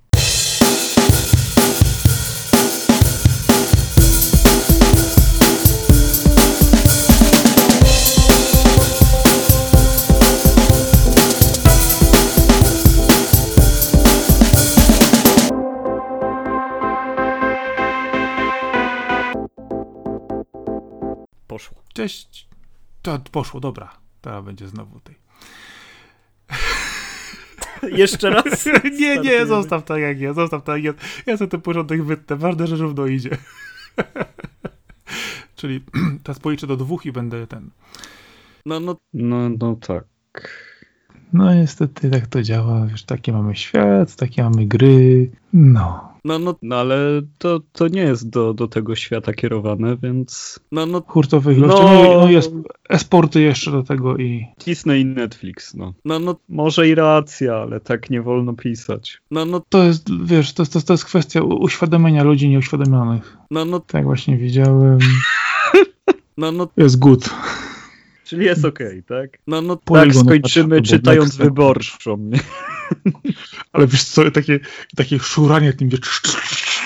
[21.97, 22.47] Cześć.
[23.01, 24.06] To poszło, dobra.
[24.27, 25.15] Teraz będzie znowu tej.
[28.01, 28.65] Jeszcze raz?
[28.99, 30.99] nie, nie, zostaw tak jak jest, zostaw tak jak jest.
[31.25, 32.35] Ja sobie ten porządek wytnę.
[32.35, 33.37] Ważne, że równo idzie.
[35.55, 35.83] Czyli
[36.23, 37.69] teraz policzę do dwóch i będę ten.
[38.65, 40.05] No, no, no, no tak.
[41.33, 42.85] No niestety tak to działa.
[42.85, 45.31] Wiesz, takie mamy świat, takie mamy gry.
[45.53, 46.07] No.
[46.25, 46.97] No, no, no ale
[47.37, 50.59] to, to nie jest do, do tego świata kierowane, więc...
[50.71, 51.83] No, no, Hurtowych no, no,
[52.19, 52.53] no jest
[52.89, 54.45] esporty jeszcze do tego i...
[54.65, 55.93] Disney i Netflix, no.
[56.05, 59.21] No, no, może i racja, ale tak nie wolno pisać.
[59.31, 59.61] No, no.
[59.69, 63.37] To jest, wiesz, to, to, to jest kwestia uświadomienia ludzi nieuświadomionych.
[63.51, 63.79] No, no.
[63.79, 64.97] Tak właśnie widziałem.
[66.37, 66.67] No, no.
[66.77, 67.29] Jest good.
[68.27, 69.39] Czyli jest okej, okay, tak?
[69.47, 72.29] No, no tak skończymy czytając wyborczą.
[73.73, 74.59] Ale wiesz co, takie,
[74.95, 75.99] takie szuranie tym, wiesz,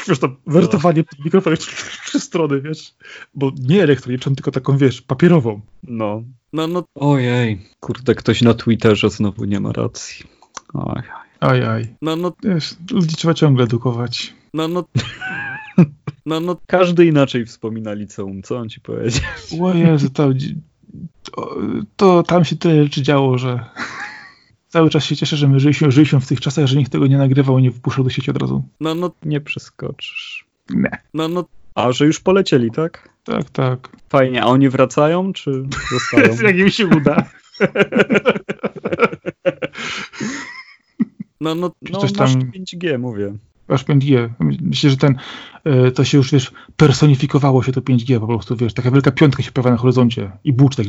[0.08, 1.58] wiesz tam wertowanie pod mikrofonem
[2.06, 2.94] trzy strony, wiesz,
[3.34, 5.62] bo nie elektroniczną, tylko taką, wiesz, papierową.
[5.84, 6.24] No.
[6.54, 6.84] No, no.
[6.96, 7.62] Ojej.
[7.80, 10.26] Kurde, ktoś na Twitterze znowu nie ma racji.
[10.74, 11.02] Oj,
[11.40, 11.96] Aj, aj.
[12.02, 12.34] No, no.
[12.44, 14.34] Wiesz, ludzi trzeba ciągle edukować.
[14.54, 14.84] No, no.
[16.26, 19.22] No, no, każdy inaczej wspomina liceum, co on ci powiedział?
[19.62, 20.30] O Jezu, to,
[21.24, 21.58] to,
[21.96, 23.66] to tam się tyle rzeczy działo, że
[24.68, 27.18] cały czas się cieszę, że my żyliśmy, żyliśmy w tych czasach, że nikt tego nie
[27.18, 28.64] nagrywał i nie wpuszczał do sieci od razu.
[28.80, 30.46] No, no, nie przeskoczysz.
[30.70, 30.98] Nie.
[31.14, 31.46] No, no.
[31.76, 33.10] A, że już polecieli, tak?
[33.24, 33.90] Tak, tak.
[34.10, 36.36] Fajnie, a oni wracają, czy zostają?
[36.48, 37.30] Jak im się uda.
[41.42, 42.28] no, no, no masz tam...
[42.28, 43.34] 5G, mówię
[43.68, 44.30] aż 5G.
[44.62, 45.16] Myślę, że ten,
[45.64, 49.44] e, to się już, wiesz, personifikowało się to 5G po prostu, wiesz, taka wielka piątka
[49.44, 50.88] się pojawia na horyzoncie i bucz tak